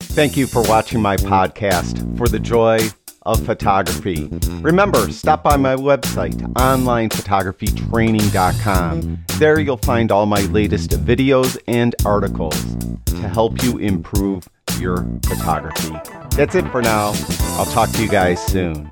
Thank 0.00 0.36
you 0.36 0.46
for 0.46 0.62
watching 0.62 1.00
my 1.00 1.16
podcast, 1.16 2.18
For 2.18 2.28
the 2.28 2.38
Joy 2.38 2.90
of 3.22 3.44
Photography. 3.44 4.28
Remember, 4.60 5.10
stop 5.10 5.42
by 5.42 5.56
my 5.56 5.74
website, 5.76 6.36
onlinephotographytraining.com. 6.54 9.24
There 9.38 9.60
you'll 9.60 9.76
find 9.78 10.12
all 10.12 10.26
my 10.26 10.42
latest 10.42 10.90
videos 10.90 11.56
and 11.66 11.94
articles 12.04 12.76
to 13.06 13.28
help 13.28 13.62
you 13.62 13.78
improve 13.78 14.46
your 14.80 15.06
photography. 15.26 15.94
That's 16.36 16.54
it 16.54 16.66
for 16.70 16.82
now. 16.82 17.12
I'll 17.58 17.66
talk 17.66 17.90
to 17.90 18.02
you 18.02 18.08
guys 18.08 18.44
soon. 18.46 18.90